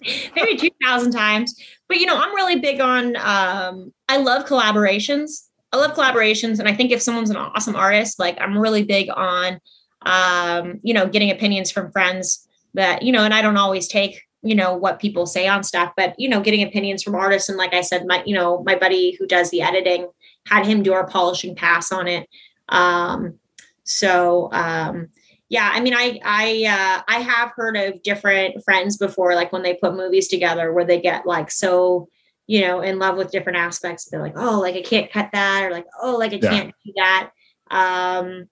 [0.36, 1.58] maybe two thousand times.
[1.88, 3.16] But you know, I'm really big on.
[3.16, 5.46] Um, I love collaborations.
[5.72, 9.08] I love collaborations, and I think if someone's an awesome artist, like I'm really big
[9.14, 9.60] on,
[10.02, 14.22] um, you know, getting opinions from friends that you know, and I don't always take
[14.42, 17.58] you know what people say on stuff, but you know, getting opinions from artists, and
[17.58, 20.08] like I said, my you know, my buddy who does the editing
[20.46, 22.28] had him do our polishing pass on it.
[22.68, 23.38] Um,
[23.84, 25.08] so um,
[25.50, 29.62] yeah i mean i i uh, i have heard of different friends before like when
[29.62, 32.08] they put movies together where they get like so
[32.46, 35.64] you know in love with different aspects they're like oh like i can't cut that
[35.64, 36.50] or like oh like i yeah.
[36.50, 37.30] can't do that
[37.70, 38.48] um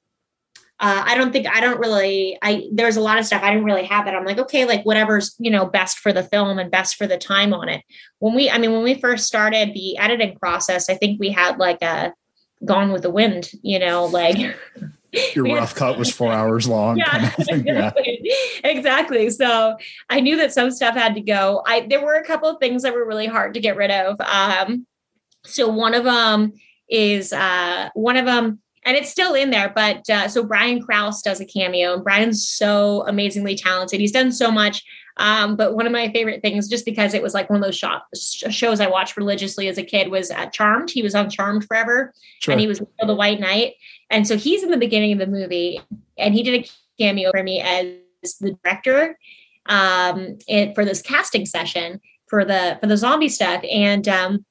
[0.81, 3.65] uh, I don't think I don't really I there's a lot of stuff I didn't
[3.65, 4.15] really have that.
[4.15, 7.19] I'm like, okay, like whatever's, you know, best for the film and best for the
[7.19, 7.83] time on it.
[8.21, 11.59] When we I mean when we first started the editing process, I think we had
[11.59, 12.13] like a
[12.65, 14.37] gone with the wind, you know, like
[15.35, 16.99] your rough cut was four hours long.
[16.99, 18.21] Yeah, kind of exactly.
[18.23, 18.71] Yeah.
[18.71, 19.31] exactly.
[19.31, 19.77] So
[20.11, 21.63] I knew that some stuff had to go.
[21.67, 24.21] I there were a couple of things that were really hard to get rid of.
[24.21, 24.87] Um,
[25.45, 26.53] so one of them
[26.89, 29.73] is uh, one of them, and it's still in there.
[29.75, 34.01] But uh, so Brian Krause does a cameo, and Brian's so amazingly talented.
[34.01, 34.85] He's done so much.
[35.19, 37.83] Um, but one of my favorite things, just because it was like one of those
[38.55, 40.91] shows I watched religiously as a kid, was uh, Charmed.
[40.91, 42.53] He was on Charmed forever, sure.
[42.53, 43.75] and he was the White Knight.
[44.11, 45.81] And so he's in the beginning of the movie,
[46.17, 46.69] and he did a
[46.99, 49.19] cameo for me as the director
[49.67, 53.63] um, it, for this casting session for the for the zombie stuff.
[53.71, 54.45] And um,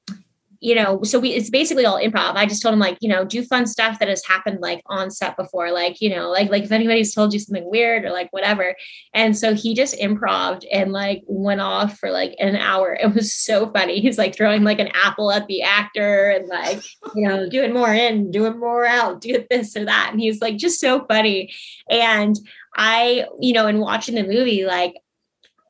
[0.60, 2.34] you know, so we it's basically all improv.
[2.34, 5.10] I just told him like, you know, do fun stuff that has happened like on
[5.10, 8.28] set before, like, you know, like like if anybody's told you something weird or like
[8.32, 8.74] whatever.
[9.14, 12.96] And so he just improved and like went off for like an hour.
[13.08, 14.00] It was so funny.
[14.00, 16.82] He's like throwing like an apple at the actor and like,
[17.14, 20.10] you know, doing more in, doing more out, do this or that.
[20.10, 21.52] And he's like just so funny.
[21.88, 22.36] And
[22.76, 24.94] I, you know, in watching the movie, like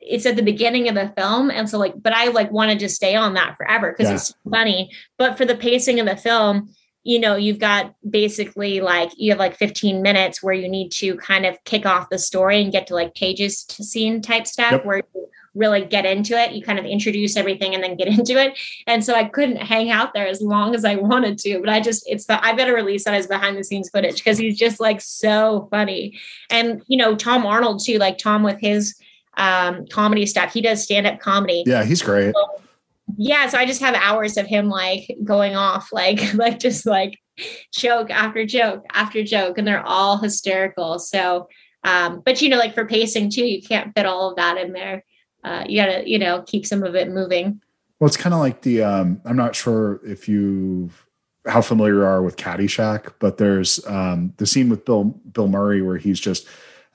[0.09, 1.51] it's at the beginning of the film.
[1.51, 4.17] And so like but i like wanted to stay on that forever because yeah.
[4.17, 4.91] it's funny.
[5.17, 6.71] But for the pacing of the film
[7.05, 11.17] you know you've got basically like you have like 15 minutes where you need to
[11.17, 14.73] kind of kick off the story and get to like pages to scene type stuff
[14.73, 14.85] yep.
[14.85, 16.53] where you really get into it.
[16.53, 18.59] You kind of introduce everything and then get into it.
[18.87, 21.81] And so i couldn't hang out there as long as i wanted to but i
[21.81, 24.81] just it's the i've got release that as behind the scenes footage because he's just
[24.81, 26.19] like so funny.
[26.51, 28.95] And you know tom arnold too like tom with his
[29.39, 30.53] um, comedy stuff.
[30.53, 31.63] He does stand up comedy.
[31.65, 32.35] Yeah, he's great.
[32.35, 32.63] So,
[33.17, 37.19] yeah, so I just have hours of him like going off, like like just like
[37.73, 40.99] joke after joke after joke, and they're all hysterical.
[40.99, 41.49] So,
[41.85, 44.73] um, but you know, like for pacing too, you can't fit all of that in
[44.73, 45.05] there.
[45.45, 47.63] Uh, you gotta, you know, keep some of it moving.
[48.01, 50.91] Well, it's kind of like the um, I'm not sure if you
[51.47, 55.81] how familiar you are with Caddyshack, but there's um, the scene with Bill Bill Murray
[55.81, 56.47] where he's just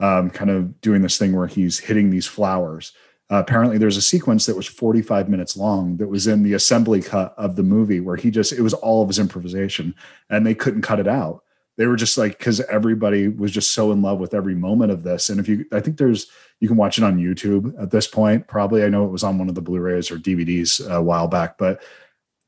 [0.04, 2.92] um, kind of doing this thing where he's hitting these flowers.
[3.32, 7.02] Uh, apparently, there's a sequence that was 45 minutes long that was in the assembly
[7.02, 9.96] cut of the movie where he just, it was all of his improvisation
[10.30, 11.46] and they couldn't cut it out.
[11.78, 15.04] They were just like, because everybody was just so in love with every moment of
[15.04, 15.30] this.
[15.30, 16.28] And if you, I think there's,
[16.60, 18.46] you can watch it on YouTube at this point.
[18.48, 21.30] Probably, I know it was on one of the Blu rays or DVDs a while
[21.30, 21.82] back, but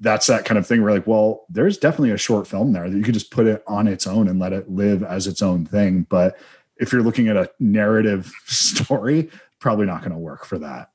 [0.02, 2.98] that's that kind of thing where like well there's definitely a short film there that
[2.98, 5.66] you could just put it on its own and let it live as its own
[5.66, 6.38] thing but
[6.78, 10.90] if you're looking at a narrative story, probably not going to work for that.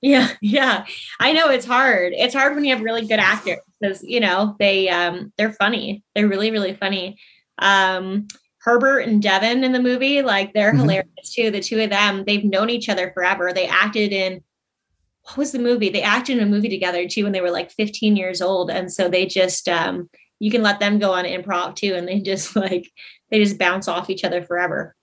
[0.00, 0.84] Yeah, yeah.
[1.18, 2.12] I know it's hard.
[2.16, 6.04] It's hard when you have really good actors because you know they um they're funny.
[6.14, 7.18] They're really really funny.
[7.58, 8.28] Um
[8.60, 10.80] Herbert and Devin in the movie, like they're mm-hmm.
[10.80, 11.50] hilarious too.
[11.50, 13.52] The two of them, they've known each other forever.
[13.52, 14.42] They acted in
[15.22, 15.90] what was the movie?
[15.90, 18.70] They acted in a movie together too when they were like 15 years old.
[18.70, 20.08] And so they just um
[20.38, 22.90] you can let them go on improv too and they just like
[23.30, 24.94] they just bounce off each other forever.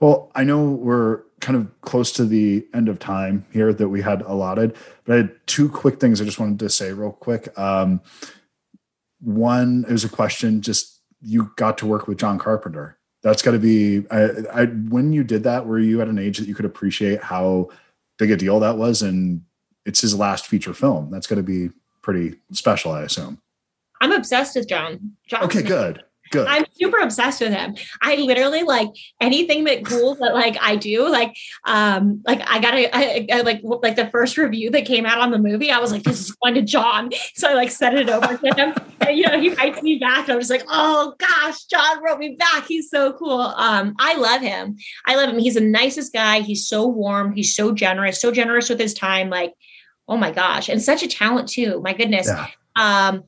[0.00, 4.02] Well, I know we're kind of close to the end of time here that we
[4.02, 7.56] had allotted, but I had two quick things I just wanted to say real quick.
[7.58, 8.00] Um,
[9.20, 12.98] one, it was a question just you got to work with John Carpenter.
[13.22, 16.38] That's got to be, I, I, when you did that, were you at an age
[16.38, 17.68] that you could appreciate how
[18.18, 19.02] big a deal that was?
[19.02, 19.42] And
[19.84, 21.10] it's his last feature film.
[21.10, 21.68] That's got to be
[22.02, 23.40] pretty special, I assume.
[24.00, 25.12] I'm obsessed with John.
[25.28, 26.46] John okay, good Good.
[26.46, 27.74] I'm super obsessed with him.
[28.00, 28.90] I literally like
[29.20, 31.08] anything that cool that like I do.
[31.08, 35.06] Like, um, like I got a I, I, like like the first review that came
[35.06, 35.72] out on the movie.
[35.72, 37.10] I was like, this is going to John.
[37.34, 38.74] So I like sent it over to him.
[39.00, 42.18] and, you know, he writes me back, and I'm just like, oh gosh, John wrote
[42.18, 42.66] me back.
[42.66, 43.40] He's so cool.
[43.40, 44.76] Um, I love him.
[45.06, 45.38] I love him.
[45.38, 46.40] He's the nicest guy.
[46.40, 47.32] He's so warm.
[47.32, 48.20] He's so generous.
[48.20, 49.30] So generous with his time.
[49.30, 49.54] Like,
[50.06, 51.80] oh my gosh, and such a talent too.
[51.82, 52.26] My goodness.
[52.28, 52.48] Yeah.
[52.76, 53.24] Um,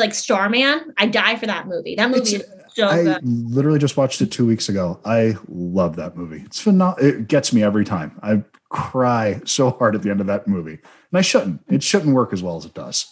[0.00, 1.94] like Starman, I die for that movie.
[1.94, 3.18] That movie It's- is so I good.
[3.22, 5.00] literally just watched it two weeks ago.
[5.04, 6.42] I love that movie.
[6.46, 7.04] It's phenomenal.
[7.04, 8.18] It gets me every time.
[8.22, 10.74] I cry so hard at the end of that movie,
[11.10, 11.60] and I shouldn't.
[11.68, 13.06] It shouldn't work as well as it does.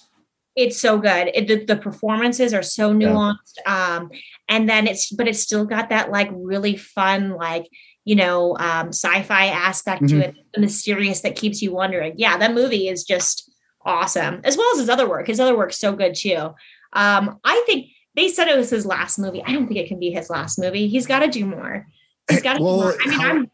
[0.56, 1.30] It's so good.
[1.34, 3.08] It, the, the performances are so Yeah.
[3.08, 3.58] nuanced.
[3.66, 4.10] Um,
[4.48, 7.68] and then it's, but it's still got that like really fun, like,
[8.04, 10.08] you know, um, sci-fi aspect Mhm.
[10.08, 12.14] to it, the mysterious that keeps you wondering.
[12.16, 13.50] Yeah, that movie is just
[13.84, 15.26] awesome, as well as his other work.
[15.28, 16.50] His other work's so good too.
[16.92, 19.42] Um, I think they said it was his last movie.
[19.44, 20.88] I don't think it can be his last movie.
[20.88, 21.86] He's got to do more.
[22.28, 22.94] He's got to Well, do more.
[23.00, 23.50] I mean, how- I'm,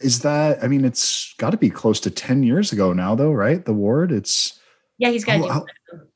[0.00, 0.62] Is that?
[0.62, 3.64] I mean, it's got to be close to ten years ago now, though, right?
[3.64, 4.12] The ward.
[4.12, 4.58] It's
[4.98, 6.08] yeah, he's got to do how- more.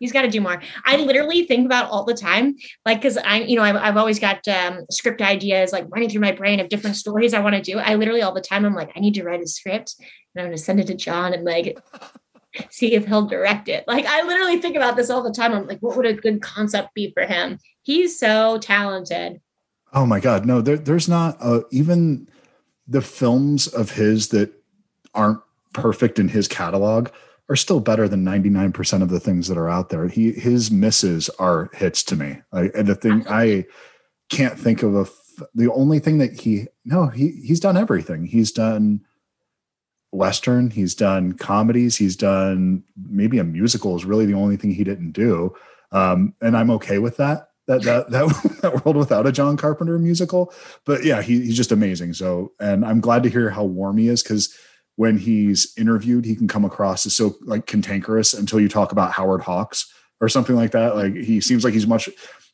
[0.00, 0.62] He's got to do more.
[0.84, 2.54] I literally think about all the time,
[2.86, 6.20] like, because I, you know, I've, I've always got um, script ideas like running through
[6.20, 7.78] my brain of different stories I want to do.
[7.80, 10.46] I literally all the time, I'm like, I need to write a script and I'm
[10.46, 11.76] going to send it to John and like
[12.70, 13.84] see if he'll direct it.
[13.86, 15.52] Like, I literally think about this all the time.
[15.52, 17.58] I'm like, what would a good concept be for him?
[17.82, 19.40] He's so talented.
[19.92, 20.60] oh my god, no.
[20.60, 22.28] There, there's not uh, even
[22.86, 24.52] the films of his that
[25.14, 25.40] aren't
[25.72, 27.08] perfect in his catalog
[27.48, 30.08] are still better than 99% of the things that are out there.
[30.08, 32.38] He his misses are hits to me.
[32.52, 33.66] Like and the thing I
[34.28, 35.06] can't think of a
[35.54, 38.26] the only thing that he no, he he's done everything.
[38.26, 39.04] He's done
[40.10, 44.84] western, he's done comedies, he's done maybe a musical is really the only thing he
[44.84, 45.54] didn't do.
[45.92, 47.50] Um, and I'm okay with that.
[47.66, 50.52] That that that, that world without a John Carpenter musical.
[50.84, 52.14] But yeah, he, he's just amazing.
[52.14, 54.54] So and I'm glad to hear how warm he is because
[54.96, 59.12] when he's interviewed, he can come across as so like cantankerous until you talk about
[59.12, 60.96] Howard Hawks or something like that.
[60.96, 62.08] Like he seems like he's much.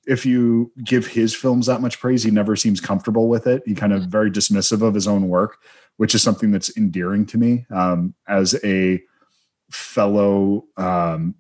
[0.07, 3.63] If you give his films that much praise, he never seems comfortable with it.
[3.67, 5.59] He kind of very dismissive of his own work,
[5.97, 9.03] which is something that's endearing to me um, as a
[9.71, 11.35] fellow um,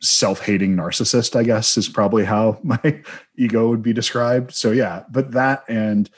[0.00, 1.36] self-hating narcissist.
[1.36, 3.02] I guess is probably how my
[3.36, 4.54] ego would be described.
[4.54, 6.10] So yeah, but that and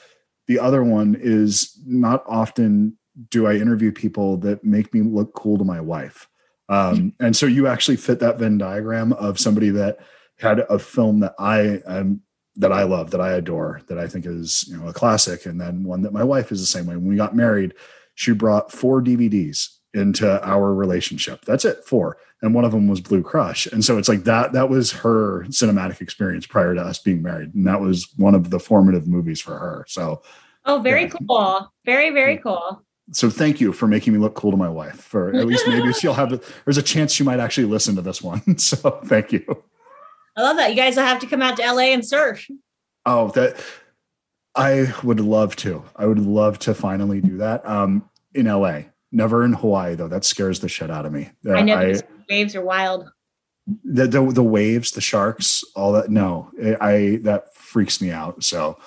[0.47, 2.97] the other one is not often
[3.29, 6.27] do I interview people that make me look cool to my wife.
[6.69, 9.97] Um, and so you actually fit that Venn diagram of somebody that
[10.39, 12.21] had a film that I am
[12.55, 15.59] that I love, that I adore, that I think is you know a classic, and
[15.59, 16.95] then one that my wife is the same way.
[16.95, 17.73] When we got married,
[18.15, 21.45] she brought four DVDs into our relationship.
[21.45, 23.65] That's it, four, and one of them was Blue Crush.
[23.67, 24.53] And so it's like that.
[24.53, 28.49] That was her cinematic experience prior to us being married, and that was one of
[28.49, 29.85] the formative movies for her.
[29.87, 30.21] So
[30.65, 31.13] Oh, very Yeah.
[31.27, 31.71] cool.
[31.85, 32.83] Very, very cool.
[33.13, 35.01] so thank you for making me look cool to my wife.
[35.01, 36.29] For at least maybe she'll have.
[36.65, 38.41] There's a chance she might actually listen to this one.
[38.57, 38.75] So
[39.05, 39.63] thank you.
[40.35, 40.69] I love that.
[40.69, 42.47] You guys will have to come out to LA and surf.
[43.05, 43.55] Oh, that
[44.55, 45.83] I would love to.
[45.95, 47.67] I would love to finally do that.
[47.67, 50.07] Um, in LA, never in Hawaii though.
[50.07, 51.31] That scares the shit out of me.
[51.45, 51.95] Uh, I know I,
[52.29, 53.09] waves are wild.
[53.83, 56.09] the, the the waves, the sharks, all that.
[56.09, 58.43] No, I, I that freaks me out.
[58.43, 58.77] So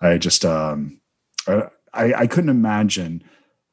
[0.00, 1.00] I just um,
[1.46, 3.22] I I couldn't imagine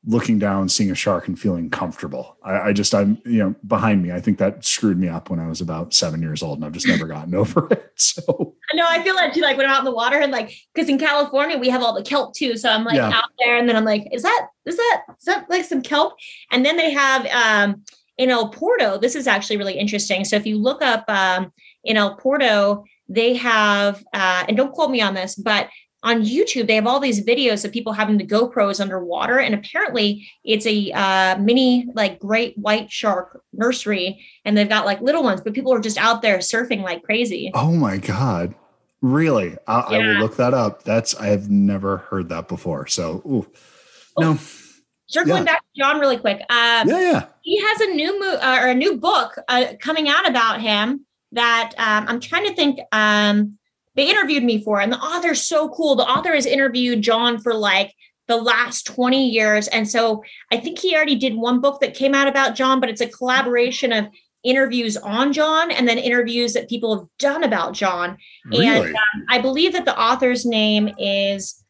[0.07, 2.37] looking down, seeing a shark, and feeling comfortable.
[2.43, 4.11] I, I just I'm you know behind me.
[4.11, 6.71] I think that screwed me up when I was about seven years old, and I've
[6.73, 7.91] just never gotten over it.
[7.95, 8.85] So I know.
[8.87, 10.97] I feel like you like when I'm out in the water and like because in
[10.99, 12.57] California we have all the kelp too.
[12.57, 13.09] So I'm like Yeah.
[13.09, 16.13] out there and then I'm like, is that is that is that like some kelp?
[16.51, 17.83] And then they have um
[18.17, 18.97] in El Porto.
[18.97, 20.23] This is actually really interesting.
[20.25, 21.51] So if you look up um
[21.83, 25.69] in El Porto, they have uh and don't quote me on this, but
[26.05, 30.27] on YouTube, they have all these videos of people having the GoPros underwater, and apparently
[30.43, 35.41] it's a uh, mini like great white shark nursery, and they've got like little ones,
[35.41, 37.51] but people are just out there surfing like crazy.
[37.55, 38.53] Oh my god.
[39.01, 39.57] Really?
[39.67, 40.83] I, I will look that up.
[40.83, 42.87] That's I have never heard that before.
[42.87, 43.47] So ooh.
[44.17, 44.37] no.
[45.07, 45.43] Circling Yeah.
[45.43, 46.39] back to John really quick.
[46.49, 47.25] Um, Yeah, yeah.
[47.41, 51.05] He has a new mo- uh, or a new book uh, coming out about him
[51.31, 52.79] that um, I'm trying to think.
[52.91, 53.57] Um,
[53.95, 55.95] they interviewed me for, and the author's so cool.
[55.95, 57.93] The author has interviewed John for like
[58.27, 62.15] the last 20 years, and so I think he already did one book that came
[62.15, 64.07] out about John, but it's a collaboration of
[64.45, 68.17] interviews on John and then interviews that people have done about John.
[68.45, 68.67] Really?
[68.67, 71.63] And um, I believe that the author's name is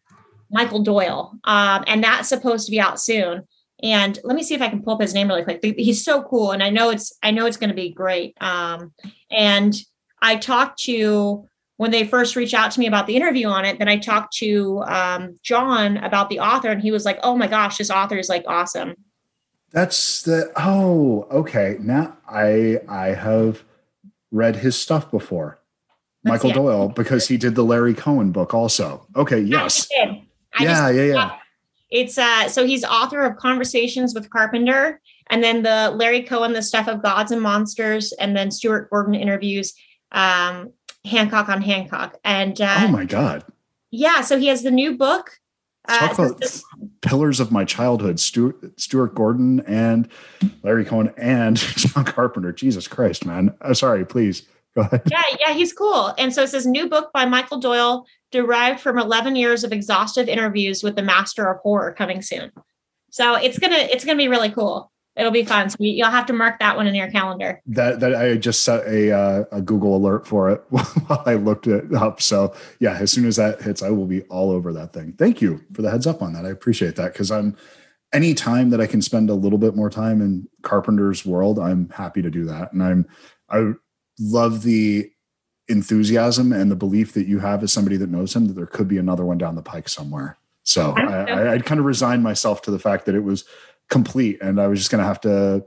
[0.51, 3.47] Michael Doyle, um, and that's supposed to be out soon.
[3.81, 5.59] And let me see if I can pull up his name really quick.
[5.63, 8.37] He's so cool, and I know it's I know it's going to be great.
[8.41, 8.93] Um,
[9.31, 9.75] and
[10.21, 11.47] I talked to
[11.77, 14.35] when they first reached out to me about the interview on it, then I talked
[14.37, 18.17] to um, John about the author, and he was like, "Oh my gosh, this author
[18.17, 18.95] is like awesome."
[19.71, 21.77] That's the oh okay.
[21.79, 23.63] Now I I have
[24.31, 25.59] read his stuff before.
[26.23, 26.55] Michael yeah.
[26.55, 29.05] Doyle because he did the Larry Cohen book also.
[29.15, 29.87] Okay, yes.
[29.91, 30.15] yeah,
[30.59, 31.31] yeah, yeah.
[31.91, 34.99] It's uh so he's author of Conversations with Carpenter
[35.29, 39.13] and then the Larry Cohen the stuff of gods and monsters and then Stuart Gordon
[39.13, 39.73] interviews
[40.11, 40.71] um
[41.05, 43.43] Hancock on Hancock and uh, Oh my god.
[43.91, 45.39] Yeah, so he has the new book
[45.87, 46.63] Talk uh, about this,
[47.01, 50.09] pillars of my childhood: Stuart, Stuart Gordon and
[50.63, 52.51] Larry Cohen and John Carpenter.
[52.51, 53.55] Jesus Christ, man!
[53.61, 54.03] I'm sorry.
[54.05, 55.03] Please Go ahead.
[55.09, 56.13] Yeah, yeah, he's cool.
[56.17, 60.27] And so it says new book by Michael Doyle, derived from 11 years of exhaustive
[60.27, 62.51] interviews with the master of horror, coming soon.
[63.09, 64.91] So it's gonna it's gonna be really cool.
[65.15, 65.69] It'll be fun.
[65.69, 67.61] So you'll have to mark that one in your calendar.
[67.67, 71.67] That that I just set a uh, a Google alert for it while I looked
[71.67, 72.21] it up.
[72.21, 75.13] So yeah, as soon as that hits, I will be all over that thing.
[75.13, 76.45] Thank you for the heads up on that.
[76.45, 77.55] I appreciate that because I'm
[78.11, 81.89] any time that I can spend a little bit more time in Carpenter's world, I'm
[81.89, 82.73] happy to do that.
[82.73, 83.07] And I'm
[83.49, 83.73] I
[84.19, 85.11] love the
[85.67, 88.87] enthusiasm and the belief that you have as somebody that knows him that there could
[88.87, 90.37] be another one down the pike somewhere.
[90.63, 93.45] So I, I'd kind of resigned myself to the fact that it was
[93.89, 95.65] complete and I was just going to have to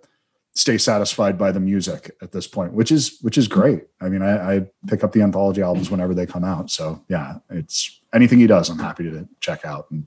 [0.58, 3.84] stay satisfied by the music at this point, which is which is great.
[4.00, 6.68] I mean, I, I, pick up the anthology albums whenever they come out.
[6.70, 9.88] So yeah, it's anything he does, I'm happy to check out.
[9.90, 10.06] And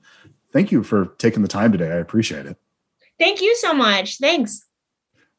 [0.52, 1.90] thank you for taking the time today.
[1.90, 2.58] I appreciate it.
[3.18, 4.18] Thank you so much.
[4.18, 4.66] Thanks.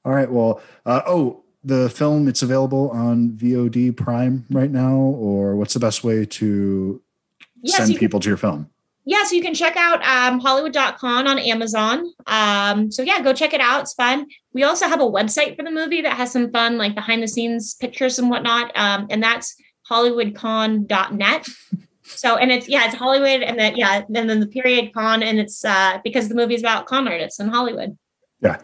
[0.04, 0.32] All right.
[0.32, 5.80] Well, uh, oh, the film it's available on VOD Prime right now, or what's the
[5.80, 7.02] best way to
[7.62, 8.70] yes, send people can, to your film?
[9.06, 12.06] Yeah, so you can check out um, Hollywood.con on Amazon.
[12.26, 13.82] Um, so yeah, go check it out.
[13.82, 14.28] It's fun.
[14.54, 17.28] We also have a website for the movie that has some fun, like behind the
[17.28, 18.72] scenes pictures and whatnot.
[18.76, 19.56] Um, and that's
[19.90, 21.48] HollywoodCon.net.
[22.06, 25.40] So and it's yeah, it's Hollywood and then yeah, and then the period con and
[25.40, 27.98] it's uh because the movie is about con artists in Hollywood.
[28.42, 28.62] Yeah,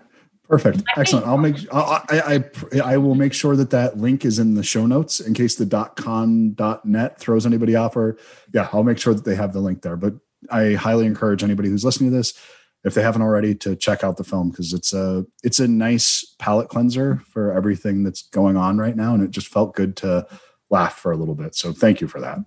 [0.50, 0.82] Perfect.
[0.98, 1.28] Excellent.
[1.28, 2.02] I'll make I,
[2.74, 5.54] I I will make sure that that link is in the show notes in case
[5.56, 8.18] the dot com dot net throws anybody off or
[8.52, 9.96] yeah, I'll make sure that they have the link there.
[9.96, 10.16] But
[10.52, 12.34] I highly encourage anybody who's listening to this,
[12.84, 16.36] if they haven't already, to check out the film because it's a it's a nice
[16.40, 20.26] palate cleanser for everything that's going on right now, and it just felt good to
[20.70, 21.56] laugh for a little bit.
[21.56, 22.40] So thank you for that.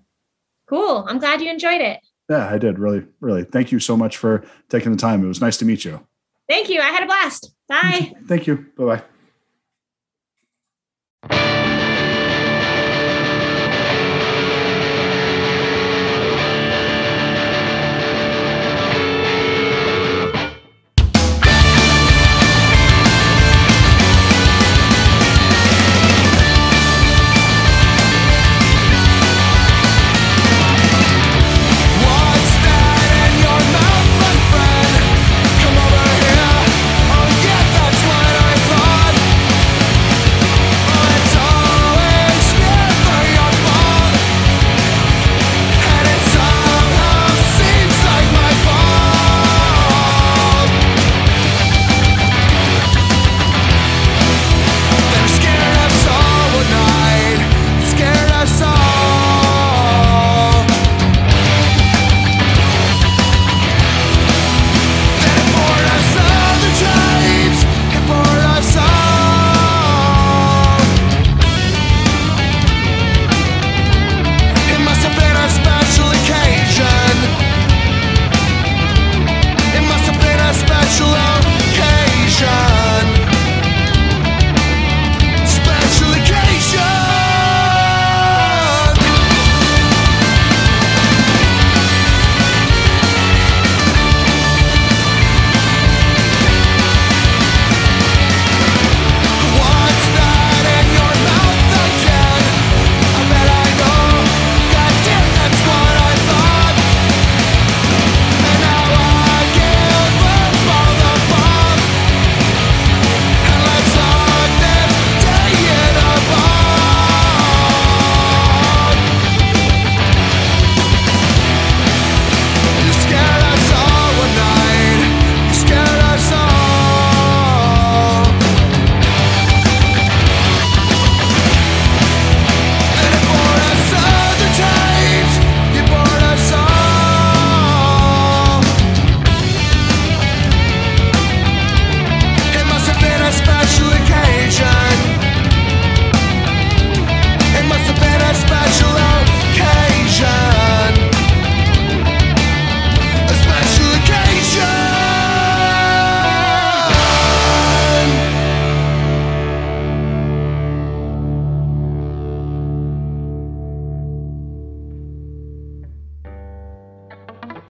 [0.66, 1.04] Cool.
[1.08, 2.00] I'm glad you enjoyed it.
[2.30, 2.78] Yeah, I did.
[2.78, 3.44] Really, really.
[3.44, 5.22] Thank you so much for taking the time.
[5.24, 6.06] It was nice to meet you.
[6.48, 6.80] Thank you.
[6.80, 7.52] I had a blast.
[7.68, 8.12] Bye.
[8.26, 8.66] Thank you.
[8.76, 9.02] Bye
[11.28, 11.61] bye.